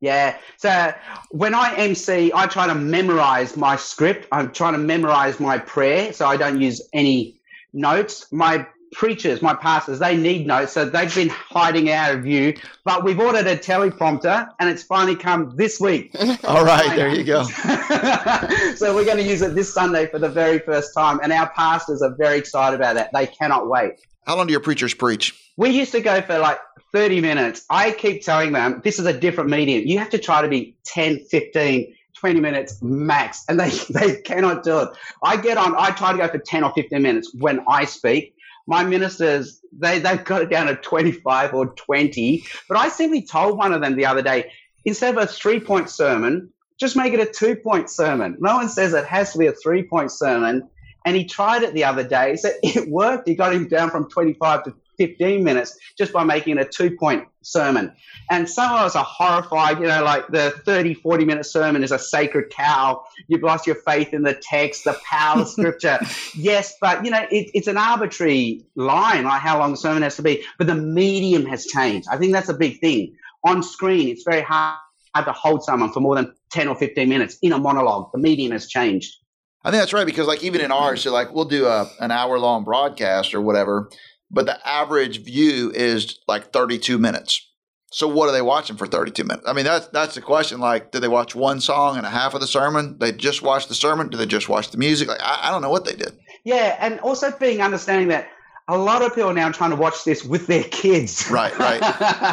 Yeah. 0.00 0.36
So 0.56 0.94
when 1.30 1.54
I 1.54 1.74
MC, 1.74 2.30
I 2.32 2.46
try 2.46 2.68
to 2.68 2.74
memorize 2.74 3.56
my 3.56 3.74
script. 3.74 4.28
I'm 4.30 4.52
trying 4.52 4.74
to 4.74 4.78
memorize 4.78 5.40
my 5.40 5.58
prayer, 5.58 6.12
so 6.12 6.26
I 6.26 6.36
don't 6.36 6.60
use 6.60 6.80
any 6.92 7.40
notes. 7.72 8.30
My 8.32 8.66
preachers, 8.92 9.42
my 9.42 9.54
pastors, 9.54 9.98
they 9.98 10.16
need 10.16 10.46
notes, 10.46 10.72
so 10.72 10.84
they've 10.84 11.14
been 11.14 11.28
hiding 11.28 11.90
out 11.90 12.14
of 12.14 12.22
view. 12.22 12.56
But 12.84 13.04
we've 13.04 13.18
ordered 13.18 13.46
a 13.46 13.56
teleprompter, 13.56 14.48
and 14.58 14.68
it's 14.68 14.82
finally 14.82 15.16
come 15.16 15.54
this 15.56 15.80
week. 15.80 16.14
All 16.44 16.64
right, 16.64 16.94
there 16.96 17.14
you 17.14 17.24
go. 17.24 17.42
so 18.76 18.94
we're 18.94 19.04
going 19.04 19.18
to 19.18 19.22
use 19.22 19.42
it 19.42 19.54
this 19.54 19.72
Sunday 19.72 20.06
for 20.06 20.18
the 20.18 20.28
very 20.28 20.58
first 20.58 20.94
time, 20.94 21.20
and 21.22 21.32
our 21.32 21.48
pastors 21.50 22.02
are 22.02 22.14
very 22.14 22.38
excited 22.38 22.76
about 22.76 22.94
that. 22.94 23.10
They 23.12 23.26
cannot 23.26 23.68
wait. 23.68 23.94
How 24.26 24.36
long 24.36 24.46
do 24.46 24.52
your 24.52 24.60
preachers 24.60 24.94
preach? 24.94 25.52
We 25.56 25.70
used 25.70 25.92
to 25.92 26.00
go 26.00 26.20
for 26.20 26.38
like 26.38 26.58
30 26.92 27.20
minutes. 27.20 27.64
I 27.70 27.92
keep 27.92 28.22
telling 28.22 28.52
them 28.52 28.80
this 28.84 28.98
is 28.98 29.06
a 29.06 29.12
different 29.12 29.50
medium. 29.50 29.86
You 29.86 29.98
have 29.98 30.10
to 30.10 30.18
try 30.18 30.42
to 30.42 30.48
be 30.48 30.76
10, 30.84 31.24
15, 31.30 31.94
20 32.14 32.40
minutes 32.40 32.82
max, 32.82 33.44
and 33.48 33.58
they, 33.58 33.70
they 33.90 34.20
cannot 34.20 34.62
do 34.62 34.80
it. 34.80 34.88
I 35.22 35.36
get 35.36 35.56
on, 35.56 35.74
I 35.76 35.90
try 35.90 36.12
to 36.12 36.18
go 36.18 36.28
for 36.28 36.38
10 36.38 36.64
or 36.64 36.72
15 36.72 37.00
minutes 37.00 37.34
when 37.34 37.60
I 37.68 37.84
speak. 37.84 38.34
My 38.68 38.84
ministers, 38.84 39.60
they, 39.72 39.98
they've 39.98 40.22
got 40.22 40.42
it 40.42 40.50
down 40.50 40.66
to 40.66 40.76
25 40.76 41.54
or 41.54 41.68
20. 41.74 42.44
But 42.68 42.76
I 42.76 42.90
simply 42.90 43.22
told 43.22 43.56
one 43.56 43.72
of 43.72 43.80
them 43.80 43.96
the 43.96 44.04
other 44.04 44.20
day 44.20 44.52
instead 44.84 45.16
of 45.16 45.22
a 45.22 45.26
three 45.26 45.58
point 45.58 45.88
sermon, 45.88 46.52
just 46.78 46.94
make 46.94 47.14
it 47.14 47.20
a 47.20 47.26
two 47.26 47.56
point 47.56 47.88
sermon. 47.90 48.36
No 48.38 48.56
one 48.56 48.68
says 48.68 48.92
it 48.92 49.06
has 49.06 49.32
to 49.32 49.38
be 49.38 49.46
a 49.46 49.52
three 49.52 49.82
point 49.84 50.12
sermon. 50.12 50.68
And 51.06 51.16
he 51.16 51.24
tried 51.24 51.62
it 51.62 51.72
the 51.72 51.84
other 51.84 52.06
day. 52.06 52.36
So 52.36 52.50
it 52.62 52.90
worked. 52.90 53.26
He 53.26 53.34
got 53.34 53.54
him 53.54 53.68
down 53.68 53.90
from 53.90 54.10
25 54.10 54.64
to 54.64 54.74
15 54.98 55.42
minutes 55.42 55.78
just 55.96 56.12
by 56.12 56.24
making 56.24 56.58
a 56.58 56.64
two 56.64 56.96
point 56.96 57.26
sermon. 57.42 57.92
And 58.30 58.48
some 58.48 58.70
of 58.70 58.80
us 58.80 58.94
are 58.94 59.04
horrified, 59.04 59.78
you 59.78 59.86
know, 59.86 60.04
like 60.04 60.28
the 60.28 60.50
30, 60.64 60.94
40 60.94 61.24
minute 61.24 61.46
sermon 61.46 61.82
is 61.82 61.92
a 61.92 61.98
sacred 61.98 62.50
cow. 62.50 63.02
You've 63.28 63.42
lost 63.42 63.66
your 63.66 63.76
faith 63.76 64.12
in 64.12 64.22
the 64.22 64.34
text, 64.34 64.84
the 64.84 64.98
power 65.08 65.40
of 65.40 65.48
scripture. 65.48 65.98
yes, 66.34 66.74
but, 66.80 67.04
you 67.04 67.10
know, 67.10 67.24
it, 67.30 67.50
it's 67.54 67.68
an 67.68 67.78
arbitrary 67.78 68.66
line, 68.76 69.24
like 69.24 69.40
how 69.40 69.58
long 69.58 69.70
the 69.70 69.76
sermon 69.78 70.02
has 70.02 70.16
to 70.16 70.22
be. 70.22 70.44
But 70.58 70.66
the 70.66 70.74
medium 70.74 71.46
has 71.46 71.64
changed. 71.66 72.08
I 72.10 72.18
think 72.18 72.32
that's 72.32 72.48
a 72.48 72.54
big 72.54 72.80
thing. 72.80 73.16
On 73.46 73.62
screen, 73.62 74.08
it's 74.08 74.24
very 74.24 74.42
hard 74.42 74.78
to 75.16 75.32
hold 75.32 75.64
someone 75.64 75.92
for 75.92 76.00
more 76.00 76.16
than 76.16 76.34
10 76.52 76.68
or 76.68 76.76
15 76.76 77.08
minutes 77.08 77.38
in 77.42 77.52
a 77.52 77.58
monologue. 77.58 78.10
The 78.12 78.18
medium 78.18 78.52
has 78.52 78.68
changed. 78.68 79.14
I 79.64 79.70
think 79.70 79.82
that's 79.82 79.92
right 79.92 80.06
because, 80.06 80.28
like, 80.28 80.44
even 80.44 80.60
in 80.60 80.70
ours, 80.70 81.04
you're 81.04 81.12
like 81.12 81.34
we'll 81.34 81.44
do 81.44 81.66
a, 81.66 81.90
an 82.00 82.10
hour 82.12 82.38
long 82.38 82.62
broadcast 82.62 83.34
or 83.34 83.40
whatever, 83.40 83.90
but 84.30 84.46
the 84.46 84.68
average 84.68 85.24
view 85.24 85.70
is 85.74 86.18
like 86.26 86.52
32 86.52 86.98
minutes. 86.98 87.44
So 87.90 88.06
what 88.06 88.28
are 88.28 88.32
they 88.32 88.42
watching 88.42 88.76
for 88.76 88.86
32 88.86 89.24
minutes? 89.24 89.48
I 89.48 89.54
mean, 89.54 89.64
that's 89.64 89.86
that's 89.88 90.14
the 90.14 90.20
question. 90.20 90.60
Like, 90.60 90.90
do 90.90 91.00
they 91.00 91.08
watch 91.08 91.34
one 91.34 91.60
song 91.60 91.96
and 91.96 92.04
a 92.04 92.10
half 92.10 92.34
of 92.34 92.40
the 92.40 92.46
sermon? 92.46 92.96
They 93.00 93.12
just 93.12 93.40
watch 93.40 93.68
the 93.68 93.74
sermon? 93.74 94.10
Do 94.10 94.18
they 94.18 94.26
just 94.26 94.48
watch 94.48 94.70
the 94.70 94.78
music? 94.78 95.08
Like, 95.08 95.22
I, 95.22 95.48
I 95.48 95.50
don't 95.50 95.62
know 95.62 95.70
what 95.70 95.86
they 95.86 95.94
did. 95.94 96.12
Yeah, 96.44 96.76
and 96.80 97.00
also 97.00 97.30
being 97.38 97.62
understanding 97.62 98.08
that 98.08 98.28
a 98.68 98.76
lot 98.76 99.00
of 99.00 99.14
people 99.14 99.30
are 99.30 99.34
now 99.34 99.50
trying 99.50 99.70
to 99.70 99.76
watch 99.76 100.04
this 100.04 100.22
with 100.22 100.46
their 100.46 100.64
kids. 100.64 101.30
Right, 101.30 101.56
right, 101.58 101.80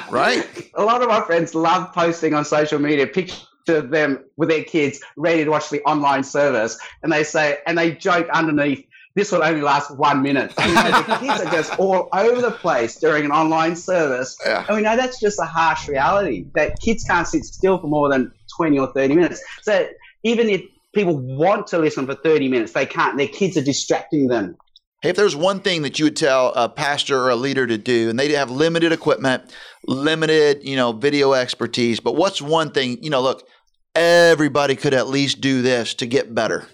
right. 0.12 0.72
A 0.76 0.84
lot 0.84 1.02
of 1.02 1.08
my 1.08 1.22
friends 1.22 1.56
love 1.56 1.94
posting 1.94 2.34
on 2.34 2.44
social 2.44 2.78
media 2.78 3.08
pictures 3.08 3.48
of 3.70 3.90
them 3.90 4.24
with 4.36 4.50
their 4.50 4.64
kids 4.64 5.02
ready 5.16 5.44
to 5.46 5.50
watch 5.50 5.70
the 5.70 5.82
online 5.84 6.24
service, 6.24 6.78
and 7.02 7.12
they 7.12 7.24
say, 7.24 7.58
and 7.66 7.78
they 7.78 7.94
joke 7.94 8.28
underneath, 8.34 8.86
this 9.16 9.32
will 9.32 9.44
only 9.44 9.62
last 9.62 9.96
one 9.98 10.22
minute. 10.22 10.54
You 10.60 10.74
know, 10.74 11.04
the 11.08 11.18
kids 11.22 11.42
are 11.42 11.52
just 11.52 11.80
all 11.80 12.10
over 12.12 12.42
the 12.42 12.52
place 12.52 12.98
during 12.98 13.24
an 13.24 13.32
online 13.32 13.76
service. 13.78 14.38
Yeah. 14.46 14.66
And 14.68 14.76
we 14.76 14.84
know 14.84 14.98
that's 14.98 15.20
just 15.20 15.40
a 15.40 15.46
harsh 15.46 15.88
reality 15.88 16.48
that 16.54 16.80
kids 16.82 17.06
can't 17.06 17.26
sit 17.26 17.46
still 17.46 17.80
for 17.80 17.88
more 17.88 18.10
than 18.10 18.32
20 18.58 18.78
or 18.78 18.92
30 18.94 19.16
minutes. 19.16 19.42
So 19.62 19.88
even 20.24 20.50
if 20.50 20.62
people 20.94 21.18
want 21.18 21.68
to 21.68 21.78
listen 21.78 22.06
for 22.06 22.16
30 22.16 22.50
minutes, 22.50 22.74
they 22.74 22.86
can't. 22.86 23.18
Their 23.18 23.30
kids 23.30 23.56
are 23.56 23.64
distracting 23.64 24.28
them. 24.28 24.58
Hey, 25.02 25.10
if 25.10 25.16
there's 25.16 25.36
one 25.36 25.62
thing 25.62 25.84
that 25.84 25.98
you 25.98 26.06
would 26.06 26.16
tell 26.18 26.52
a 26.54 26.68
pastor 26.68 27.18
or 27.18 27.30
a 27.30 27.36
leader 27.36 27.66
to 27.68 27.78
do, 27.78 28.10
and 28.10 28.20
they 28.20 28.32
have 28.34 28.52
limited 28.52 28.92
equipment, 28.92 29.56
limited, 29.88 30.68
you 30.68 30.76
know, 30.76 30.92
video 30.92 31.34
expertise, 31.34 32.02
but 32.02 32.16
what's 32.16 32.42
one 32.42 32.72
thing, 32.72 33.02
you 33.02 33.10
know, 33.10 33.22
look, 33.22 33.48
everybody 33.94 34.76
could 34.76 34.94
at 34.94 35.08
least 35.08 35.40
do 35.40 35.62
this 35.62 35.94
to 35.96 36.06
get 36.06 36.36
better. 36.36 36.68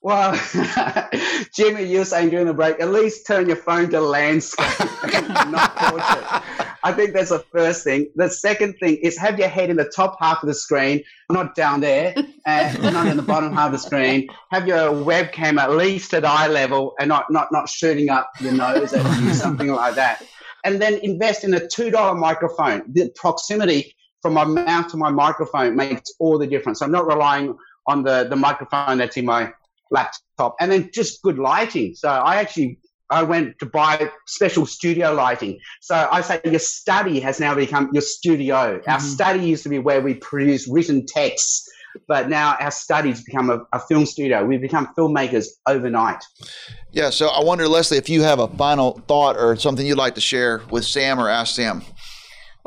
Well, 0.00 0.32
Jimmy, 1.56 1.84
you 1.84 2.04
saying 2.04 2.30
during 2.30 2.46
the 2.46 2.54
break, 2.54 2.80
at 2.80 2.90
least 2.90 3.26
turn 3.26 3.48
your 3.48 3.56
phone 3.56 3.90
to 3.90 4.00
landscape, 4.00 4.78
not 5.48 5.76
portrait. 5.76 6.42
I 6.84 6.92
think 6.92 7.12
that's 7.12 7.30
the 7.30 7.40
first 7.52 7.82
thing. 7.82 8.08
The 8.14 8.30
second 8.30 8.74
thing 8.78 8.96
is 8.98 9.18
have 9.18 9.40
your 9.40 9.48
head 9.48 9.70
in 9.70 9.76
the 9.76 9.90
top 9.94 10.16
half 10.20 10.40
of 10.42 10.46
the 10.46 10.54
screen, 10.54 11.02
not 11.30 11.56
down 11.56 11.80
there, 11.80 12.14
and 12.46 12.82
not 12.94 13.08
in 13.08 13.16
the 13.16 13.24
bottom 13.24 13.52
half 13.52 13.66
of 13.66 13.72
the 13.72 13.78
screen. 13.78 14.28
Have 14.52 14.68
your 14.68 14.92
webcam 14.92 15.58
at 15.58 15.72
least 15.72 16.14
at 16.14 16.24
eye 16.24 16.46
level 16.46 16.94
and 17.00 17.08
not, 17.08 17.24
not, 17.30 17.48
not 17.50 17.68
shooting 17.68 18.08
up 18.08 18.30
your 18.40 18.52
nose 18.52 18.92
at 18.92 19.20
you, 19.20 19.34
something 19.34 19.68
like 19.68 19.96
that. 19.96 20.22
And 20.64 20.80
then 20.80 20.94
invest 21.02 21.42
in 21.42 21.54
a 21.54 21.60
$2 21.60 22.16
microphone. 22.16 22.82
The 22.92 23.10
proximity 23.16 23.96
from 24.22 24.34
my 24.34 24.44
mouth 24.44 24.88
to 24.92 24.96
my 24.96 25.10
microphone 25.10 25.74
makes 25.74 26.12
all 26.20 26.38
the 26.38 26.46
difference. 26.46 26.82
I'm 26.82 26.92
not 26.92 27.06
relying 27.06 27.56
on 27.86 28.04
the, 28.04 28.28
the 28.28 28.36
microphone 28.36 28.98
that's 28.98 29.16
in 29.16 29.24
my 29.24 29.52
laptop, 29.90 30.56
and 30.60 30.70
then 30.70 30.90
just 30.92 31.22
good 31.22 31.38
lighting. 31.38 31.94
So 31.94 32.08
I 32.08 32.36
actually 32.36 32.78
I 33.10 33.22
went 33.22 33.58
to 33.60 33.66
buy 33.66 34.10
special 34.26 34.66
studio 34.66 35.12
lighting. 35.12 35.58
So 35.80 36.08
I 36.10 36.20
say 36.20 36.40
your 36.44 36.58
study 36.58 37.20
has 37.20 37.40
now 37.40 37.54
become 37.54 37.90
your 37.92 38.02
studio. 38.02 38.78
Mm-hmm. 38.78 38.90
Our 38.90 39.00
study 39.00 39.40
used 39.40 39.62
to 39.62 39.68
be 39.68 39.78
where 39.78 40.00
we 40.00 40.14
produce 40.14 40.68
written 40.68 41.06
texts, 41.06 41.68
but 42.06 42.28
now 42.28 42.56
our 42.60 42.70
study's 42.70 43.24
become 43.24 43.48
a, 43.48 43.60
a 43.72 43.80
film 43.80 44.04
studio. 44.04 44.44
We've 44.44 44.60
become 44.60 44.88
filmmakers 44.96 45.46
overnight. 45.66 46.22
Yeah. 46.92 47.08
So 47.10 47.28
I 47.28 47.42
wonder, 47.42 47.66
Leslie, 47.66 47.96
if 47.98 48.10
you 48.10 48.22
have 48.22 48.40
a 48.40 48.48
final 48.48 49.00
thought 49.08 49.36
or 49.36 49.56
something 49.56 49.86
you'd 49.86 49.98
like 49.98 50.14
to 50.16 50.20
share 50.20 50.62
with 50.70 50.84
Sam 50.84 51.18
or 51.18 51.30
ask 51.30 51.54
Sam. 51.54 51.82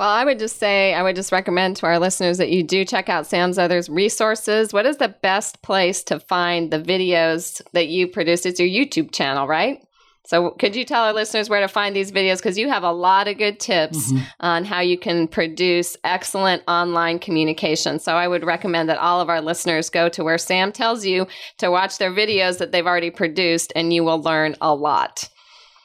Well, 0.01 0.09
I 0.09 0.25
would 0.25 0.39
just 0.39 0.57
say, 0.57 0.95
I 0.95 1.03
would 1.03 1.15
just 1.15 1.31
recommend 1.31 1.75
to 1.75 1.85
our 1.85 1.99
listeners 1.99 2.39
that 2.39 2.49
you 2.49 2.63
do 2.63 2.83
check 2.85 3.07
out 3.07 3.27
Sam's 3.27 3.59
Others 3.59 3.87
resources. 3.87 4.73
What 4.73 4.87
is 4.87 4.97
the 4.97 5.09
best 5.09 5.61
place 5.61 6.03
to 6.05 6.19
find 6.19 6.71
the 6.71 6.79
videos 6.79 7.61
that 7.73 7.87
you 7.87 8.07
produce? 8.07 8.43
It's 8.47 8.59
your 8.59 8.67
YouTube 8.67 9.11
channel, 9.11 9.47
right? 9.47 9.77
So, 10.25 10.55
could 10.57 10.75
you 10.75 10.85
tell 10.85 11.03
our 11.03 11.13
listeners 11.13 11.51
where 11.51 11.61
to 11.61 11.67
find 11.67 11.95
these 11.95 12.11
videos? 12.11 12.37
Because 12.37 12.57
you 12.57 12.67
have 12.67 12.81
a 12.81 12.91
lot 12.91 13.27
of 13.27 13.37
good 13.37 13.59
tips 13.59 14.11
mm-hmm. 14.11 14.23
on 14.39 14.65
how 14.65 14.79
you 14.79 14.97
can 14.97 15.27
produce 15.27 15.95
excellent 16.03 16.63
online 16.67 17.19
communication. 17.19 17.99
So, 17.99 18.15
I 18.15 18.27
would 18.27 18.43
recommend 18.43 18.89
that 18.89 18.97
all 18.97 19.21
of 19.21 19.29
our 19.29 19.39
listeners 19.39 19.91
go 19.91 20.09
to 20.09 20.23
where 20.23 20.39
Sam 20.39 20.71
tells 20.71 21.05
you 21.05 21.27
to 21.59 21.69
watch 21.69 21.99
their 21.99 22.11
videos 22.11 22.57
that 22.57 22.71
they've 22.71 22.87
already 22.87 23.11
produced, 23.11 23.71
and 23.75 23.93
you 23.93 24.03
will 24.03 24.19
learn 24.19 24.55
a 24.61 24.73
lot. 24.73 25.29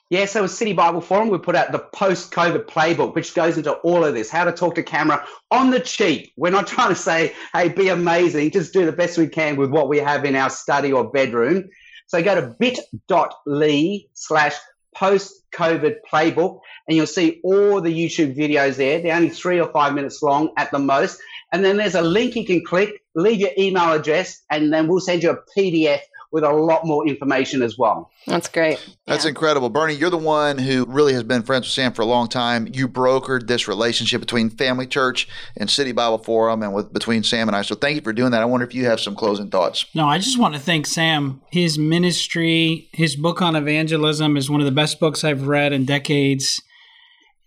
Yeah, 0.08 0.26
so 0.26 0.44
a 0.44 0.48
City 0.48 0.72
Bible 0.72 1.00
Forum, 1.00 1.30
we 1.30 1.38
put 1.38 1.56
out 1.56 1.72
the 1.72 1.80
post 1.80 2.30
COVID 2.30 2.66
playbook, 2.66 3.16
which 3.16 3.34
goes 3.34 3.56
into 3.56 3.72
all 3.72 4.04
of 4.04 4.14
this 4.14 4.30
how 4.30 4.44
to 4.44 4.52
talk 4.52 4.76
to 4.76 4.82
camera 4.84 5.26
on 5.50 5.70
the 5.70 5.80
cheap. 5.80 6.32
We're 6.36 6.52
not 6.52 6.66
trying 6.68 6.90
to 6.90 6.94
say, 6.94 7.34
hey, 7.52 7.70
be 7.70 7.88
amazing, 7.88 8.52
just 8.52 8.72
do 8.72 8.86
the 8.86 8.92
best 8.92 9.18
we 9.18 9.26
can 9.26 9.56
with 9.56 9.70
what 9.70 9.88
we 9.88 9.98
have 9.98 10.24
in 10.24 10.36
our 10.36 10.50
study 10.50 10.92
or 10.92 11.10
bedroom. 11.10 11.64
So 12.06 12.22
go 12.22 12.36
to 12.36 12.54
bit.ly 12.60 14.04
slash 14.14 14.54
post 14.94 15.42
COVID 15.52 15.96
playbook, 16.10 16.60
and 16.86 16.96
you'll 16.96 17.06
see 17.06 17.40
all 17.42 17.80
the 17.80 17.92
YouTube 17.92 18.36
videos 18.36 18.76
there. 18.76 19.02
They're 19.02 19.16
only 19.16 19.30
three 19.30 19.60
or 19.60 19.72
five 19.72 19.92
minutes 19.92 20.22
long 20.22 20.50
at 20.56 20.70
the 20.70 20.78
most. 20.78 21.20
And 21.52 21.64
then 21.64 21.78
there's 21.78 21.96
a 21.96 22.02
link 22.02 22.36
you 22.36 22.46
can 22.46 22.64
click, 22.64 23.02
leave 23.16 23.40
your 23.40 23.50
email 23.58 23.92
address, 23.92 24.42
and 24.50 24.72
then 24.72 24.86
we'll 24.86 25.00
send 25.00 25.24
you 25.24 25.30
a 25.30 25.58
PDF 25.58 26.00
with 26.36 26.44
a 26.44 26.52
lot 26.52 26.84
more 26.84 27.08
information 27.08 27.62
as 27.62 27.78
well. 27.78 28.10
That's 28.26 28.46
great. 28.46 28.78
That's 29.06 29.24
yeah. 29.24 29.30
incredible. 29.30 29.70
Bernie, 29.70 29.94
you're 29.94 30.10
the 30.10 30.18
one 30.18 30.58
who 30.58 30.84
really 30.84 31.14
has 31.14 31.22
been 31.22 31.42
friends 31.42 31.64
with 31.64 31.72
Sam 31.72 31.94
for 31.94 32.02
a 32.02 32.06
long 32.06 32.28
time. 32.28 32.68
You 32.70 32.88
brokered 32.88 33.46
this 33.46 33.66
relationship 33.66 34.20
between 34.20 34.50
Family 34.50 34.86
Church 34.86 35.26
and 35.56 35.70
City 35.70 35.92
Bible 35.92 36.18
Forum 36.18 36.62
and 36.62 36.74
with 36.74 36.92
between 36.92 37.22
Sam 37.22 37.48
and 37.48 37.56
I. 37.56 37.62
So 37.62 37.74
thank 37.74 37.94
you 37.94 38.02
for 38.02 38.12
doing 38.12 38.32
that. 38.32 38.42
I 38.42 38.44
wonder 38.44 38.66
if 38.66 38.74
you 38.74 38.84
have 38.84 39.00
some 39.00 39.16
closing 39.16 39.48
thoughts. 39.48 39.86
No, 39.94 40.06
I 40.06 40.18
just 40.18 40.38
want 40.38 40.52
to 40.52 40.60
thank 40.60 40.86
Sam. 40.86 41.40
His 41.50 41.78
ministry, 41.78 42.90
his 42.92 43.16
book 43.16 43.40
on 43.40 43.56
evangelism 43.56 44.36
is 44.36 44.50
one 44.50 44.60
of 44.60 44.66
the 44.66 44.72
best 44.72 45.00
books 45.00 45.24
I've 45.24 45.46
read 45.46 45.72
in 45.72 45.86
decades 45.86 46.60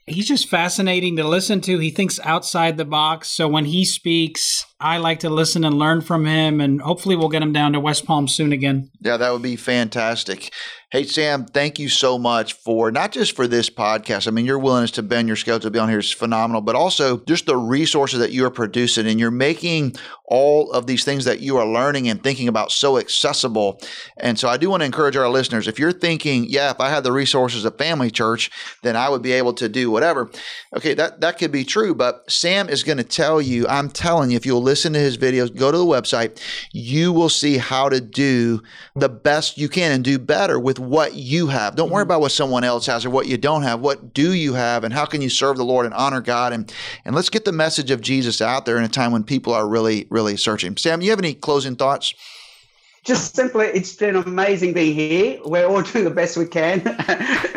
he's 0.07 0.27
just 0.27 0.49
fascinating 0.49 1.15
to 1.17 1.23
listen 1.23 1.61
to. 1.61 1.77
He 1.77 1.91
thinks 1.91 2.19
outside 2.23 2.77
the 2.77 2.85
box. 2.85 3.29
So 3.29 3.47
when 3.47 3.65
he 3.65 3.85
speaks, 3.85 4.65
I 4.81 4.97
like 4.97 5.19
to 5.19 5.29
listen 5.29 5.65
and 5.65 5.77
learn 5.77 6.01
from 6.01 6.25
him. 6.25 6.61
And 6.61 6.81
hopefully, 6.81 7.15
we'll 7.15 7.29
get 7.29 7.41
him 7.41 7.53
down 7.53 7.73
to 7.73 7.79
West 7.79 8.05
Palm 8.05 8.27
soon 8.27 8.53
again. 8.53 8.89
Yeah, 9.01 9.17
that 9.17 9.31
would 9.31 9.41
be 9.41 9.55
fantastic. 9.55 10.51
Hey, 10.91 11.03
Sam, 11.03 11.45
thank 11.45 11.77
you 11.77 11.87
so 11.87 12.17
much 12.17 12.53
for 12.53 12.91
not 12.91 13.11
just 13.11 13.35
for 13.35 13.47
this 13.47 13.69
podcast. 13.69 14.27
I 14.27 14.31
mean, 14.31 14.47
your 14.47 14.57
willingness 14.57 14.89
to 14.91 15.03
bend 15.03 15.27
your 15.27 15.37
schedule 15.37 15.59
to 15.59 15.69
be 15.69 15.77
on 15.77 15.87
here 15.87 15.99
is 15.99 16.11
phenomenal, 16.11 16.61
but 16.61 16.75
also 16.75 17.19
just 17.25 17.45
the 17.45 17.57
resources 17.57 18.19
that 18.19 18.31
you 18.31 18.43
are 18.45 18.49
producing 18.49 19.05
and 19.05 19.19
you're 19.19 19.29
making 19.29 19.95
all 20.25 20.71
of 20.71 20.87
these 20.87 21.03
things 21.03 21.25
that 21.25 21.41
you 21.41 21.57
are 21.57 21.67
learning 21.67 22.07
and 22.07 22.23
thinking 22.23 22.47
about 22.47 22.71
so 22.71 22.97
accessible. 22.97 23.79
And 24.17 24.39
so 24.39 24.49
I 24.49 24.57
do 24.57 24.71
want 24.71 24.81
to 24.81 24.85
encourage 24.85 25.15
our 25.15 25.29
listeners 25.29 25.67
if 25.67 25.77
you're 25.77 25.91
thinking, 25.91 26.45
yeah, 26.45 26.71
if 26.71 26.79
I 26.79 26.89
had 26.89 27.03
the 27.03 27.11
resources 27.11 27.65
of 27.65 27.77
Family 27.77 28.09
Church, 28.09 28.49
then 28.81 28.95
I 28.95 29.09
would 29.09 29.21
be 29.21 29.33
able 29.33 29.53
to 29.53 29.69
do 29.69 29.91
whatever. 29.91 30.31
Okay, 30.75 30.95
that, 30.95 31.21
that 31.21 31.37
could 31.37 31.51
be 31.51 31.63
true, 31.63 31.93
but 31.93 32.29
Sam 32.31 32.67
is 32.67 32.83
going 32.83 32.97
to 32.97 33.03
tell 33.03 33.39
you, 33.39 33.67
I'm 33.67 33.89
telling 33.89 34.31
you, 34.31 34.37
if 34.37 34.45
you'll 34.45 34.63
listen 34.69 34.93
to 34.93 34.99
his 34.99 35.17
videos, 35.17 35.53
go 35.55 35.71
to 35.71 35.77
the 35.79 35.85
website, 35.85 36.39
you 36.71 37.11
will 37.11 37.27
see 37.27 37.57
how 37.57 37.89
to 37.89 37.99
do 37.99 38.61
the 38.95 39.09
best 39.09 39.57
you 39.57 39.67
can 39.67 39.91
and 39.91 40.03
do 40.03 40.19
better 40.19 40.59
with 40.59 40.77
what 40.77 41.15
you 41.15 41.47
have. 41.47 41.75
Don't 41.75 41.89
worry 41.89 42.03
mm-hmm. 42.03 42.11
about 42.11 42.21
what 42.21 42.31
someone 42.31 42.63
else 42.63 42.85
has 42.85 43.03
or 43.03 43.09
what 43.09 43.25
you 43.25 43.35
don't 43.35 43.63
have. 43.63 43.79
What 43.79 44.13
do 44.13 44.31
you 44.33 44.53
have 44.53 44.83
and 44.83 44.93
how 44.93 45.05
can 45.05 45.21
you 45.21 45.29
serve 45.29 45.57
the 45.57 45.65
Lord 45.65 45.87
and 45.87 45.95
honor 45.95 46.21
God? 46.21 46.53
And, 46.53 46.71
and 47.03 47.15
let's 47.15 47.31
get 47.31 47.45
the 47.45 47.51
message 47.51 47.89
of 47.89 48.01
Jesus 48.01 48.41
out 48.41 48.65
there 48.65 48.77
in 48.77 48.83
a 48.83 48.89
time 48.89 49.11
when 49.11 49.23
people 49.23 49.53
are 49.53 49.67
really, 49.67 50.05
really 50.11 50.37
searching. 50.37 50.77
Sam, 50.77 51.01
you 51.01 51.09
have 51.09 51.19
any 51.19 51.33
closing 51.33 51.75
thoughts? 51.75 52.13
Just 53.05 53.35
simply, 53.35 53.65
it's 53.65 53.95
been 53.95 54.17
amazing 54.17 54.73
being 54.73 54.93
here. 54.93 55.39
We're 55.45 55.65
all 55.65 55.81
doing 55.81 56.03
the 56.03 56.11
best 56.11 56.37
we 56.37 56.45
can 56.45 56.81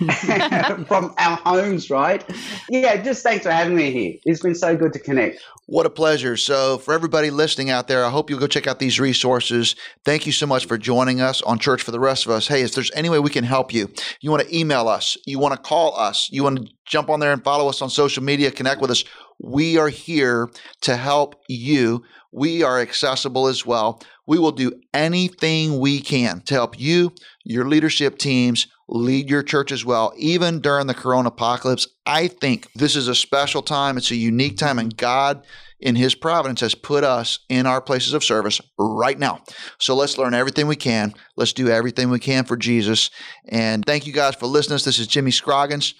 from 0.86 1.14
our 1.18 1.36
homes, 1.36 1.90
right? 1.90 2.24
Yeah, 2.68 3.02
just 3.02 3.22
thanks 3.22 3.44
for 3.44 3.50
having 3.50 3.76
me 3.76 3.90
here. 3.90 4.14
It's 4.24 4.40
been 4.40 4.54
so 4.54 4.76
good 4.76 4.92
to 4.94 4.98
connect. 4.98 5.42
What 5.66 5.86
a 5.86 5.90
pleasure. 5.90 6.36
So, 6.36 6.78
for 6.78 6.94
everybody 6.94 7.30
listening 7.30 7.70
out 7.70 7.86
there, 7.86 8.04
I 8.04 8.10
hope 8.10 8.28
you'll 8.28 8.40
go 8.40 8.46
check 8.46 8.66
out 8.66 8.78
these 8.78 8.98
resources. 8.98 9.76
Thank 10.04 10.26
you 10.26 10.32
so 10.32 10.46
much 10.46 10.66
for 10.66 10.76
joining 10.76 11.20
us 11.20 11.42
on 11.42 11.58
Church 11.58 11.82
for 11.82 11.90
the 11.90 12.00
Rest 12.00 12.26
of 12.26 12.32
Us. 12.32 12.48
Hey, 12.48 12.62
if 12.62 12.74
there's 12.74 12.90
any 12.92 13.08
way 13.08 13.20
we 13.20 13.30
can 13.30 13.44
help 13.44 13.72
you, 13.72 13.88
you 14.20 14.30
want 14.30 14.42
to 14.42 14.56
email 14.56 14.88
us, 14.88 15.16
you 15.26 15.38
want 15.38 15.54
to 15.54 15.60
call 15.60 15.96
us, 15.96 16.28
you 16.32 16.42
want 16.42 16.58
to 16.58 16.72
jump 16.86 17.08
on 17.08 17.20
there 17.20 17.32
and 17.32 17.44
follow 17.44 17.68
us 17.68 17.82
on 17.82 17.90
social 17.90 18.22
media, 18.22 18.50
connect 18.50 18.80
with 18.80 18.90
us. 18.90 19.04
We 19.38 19.78
are 19.78 19.88
here 19.88 20.50
to 20.82 20.96
help 20.96 21.36
you. 21.48 22.02
We 22.32 22.62
are 22.62 22.80
accessible 22.80 23.48
as 23.48 23.66
well. 23.66 24.00
We 24.26 24.38
will 24.38 24.52
do 24.52 24.72
anything 24.94 25.80
we 25.80 26.00
can 26.00 26.42
to 26.42 26.54
help 26.54 26.78
you, 26.78 27.12
your 27.44 27.66
leadership 27.66 28.18
teams, 28.18 28.68
lead 28.88 29.30
your 29.30 29.42
church 29.42 29.72
as 29.72 29.84
well, 29.84 30.12
even 30.16 30.60
during 30.60 30.86
the 30.86 30.94
corona 30.94 31.28
apocalypse. 31.28 31.88
I 32.06 32.28
think 32.28 32.70
this 32.74 32.96
is 32.96 33.08
a 33.08 33.14
special 33.14 33.62
time. 33.62 33.96
It's 33.96 34.10
a 34.10 34.16
unique 34.16 34.56
time, 34.56 34.78
and 34.78 34.96
God, 34.96 35.44
in 35.80 35.96
His 35.96 36.14
providence, 36.14 36.60
has 36.60 36.74
put 36.74 37.04
us 37.04 37.40
in 37.48 37.66
our 37.66 37.80
places 37.80 38.14
of 38.14 38.24
service 38.24 38.60
right 38.78 39.18
now. 39.18 39.42
So 39.78 39.94
let's 39.96 40.18
learn 40.18 40.34
everything 40.34 40.66
we 40.66 40.76
can. 40.76 41.14
Let's 41.36 41.52
do 41.52 41.68
everything 41.68 42.10
we 42.10 42.20
can 42.20 42.44
for 42.44 42.56
Jesus. 42.56 43.10
And 43.48 43.84
thank 43.84 44.06
you 44.06 44.12
guys 44.12 44.34
for 44.34 44.46
listening. 44.46 44.78
This 44.84 44.98
is 44.98 45.06
Jimmy 45.06 45.30
Scroggins. 45.30 45.94